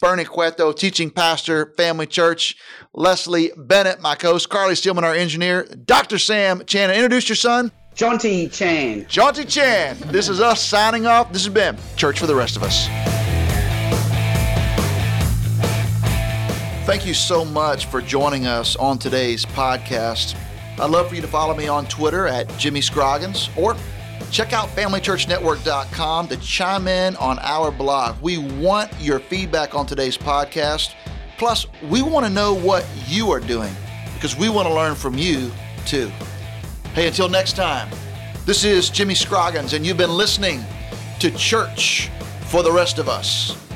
Bernie 0.00 0.24
Cueto, 0.24 0.72
teaching 0.72 1.10
pastor, 1.10 1.74
family 1.76 2.06
church, 2.06 2.56
Leslie 2.94 3.50
Bennett, 3.56 4.00
my 4.00 4.14
co-host, 4.14 4.48
Carly 4.48 4.76
Steelman, 4.76 5.02
our 5.02 5.14
engineer, 5.14 5.64
Dr. 5.64 6.18
Sam 6.18 6.62
Chan. 6.66 6.90
Introduce 6.92 7.28
your 7.28 7.36
son. 7.36 7.72
Jaunty 7.96 8.48
Chan. 8.48 9.06
Jaunty 9.08 9.44
Chan. 9.44 9.96
This 10.06 10.28
is 10.28 10.40
us 10.40 10.62
signing 10.62 11.06
off. 11.06 11.32
This 11.32 11.44
has 11.44 11.52
been 11.52 11.76
Church 11.96 12.20
for 12.20 12.26
the 12.28 12.34
Rest 12.34 12.56
of 12.56 12.62
Us. 12.62 12.86
Thank 16.86 17.04
you 17.04 17.12
so 17.12 17.44
much 17.44 17.86
for 17.86 18.00
joining 18.00 18.46
us 18.46 18.76
on 18.76 18.98
today's 18.98 19.44
podcast. 19.44 20.36
I'd 20.78 20.90
love 20.90 21.08
for 21.08 21.16
you 21.16 21.22
to 21.22 21.26
follow 21.26 21.56
me 21.56 21.66
on 21.66 21.86
Twitter 21.86 22.28
at 22.28 22.48
Jimmy 22.56 22.80
Scroggins 22.80 23.50
or 23.56 23.74
check 24.30 24.52
out 24.52 24.68
FamilyChurchNetwork.com 24.70 26.28
to 26.28 26.36
chime 26.38 26.88
in 26.88 27.16
on 27.16 27.38
our 27.40 27.70
blog. 27.70 28.20
We 28.20 28.38
want 28.38 28.90
your 29.00 29.18
feedback 29.18 29.74
on 29.74 29.86
today's 29.86 30.18
podcast. 30.18 30.94
Plus, 31.38 31.66
we 31.88 32.02
want 32.02 32.26
to 32.26 32.32
know 32.32 32.54
what 32.54 32.86
you 33.06 33.30
are 33.30 33.40
doing 33.40 33.72
because 34.14 34.36
we 34.36 34.48
want 34.48 34.66
to 34.66 34.74
learn 34.74 34.94
from 34.94 35.16
you 35.16 35.50
too. 35.86 36.10
Hey, 36.94 37.06
until 37.06 37.28
next 37.28 37.54
time, 37.54 37.88
this 38.44 38.64
is 38.64 38.90
Jimmy 38.90 39.14
Scroggins, 39.14 39.72
and 39.72 39.86
you've 39.86 39.96
been 39.96 40.16
listening 40.16 40.64
to 41.20 41.30
Church 41.30 42.10
for 42.46 42.62
the 42.62 42.72
Rest 42.72 42.98
of 42.98 43.08
Us. 43.08 43.67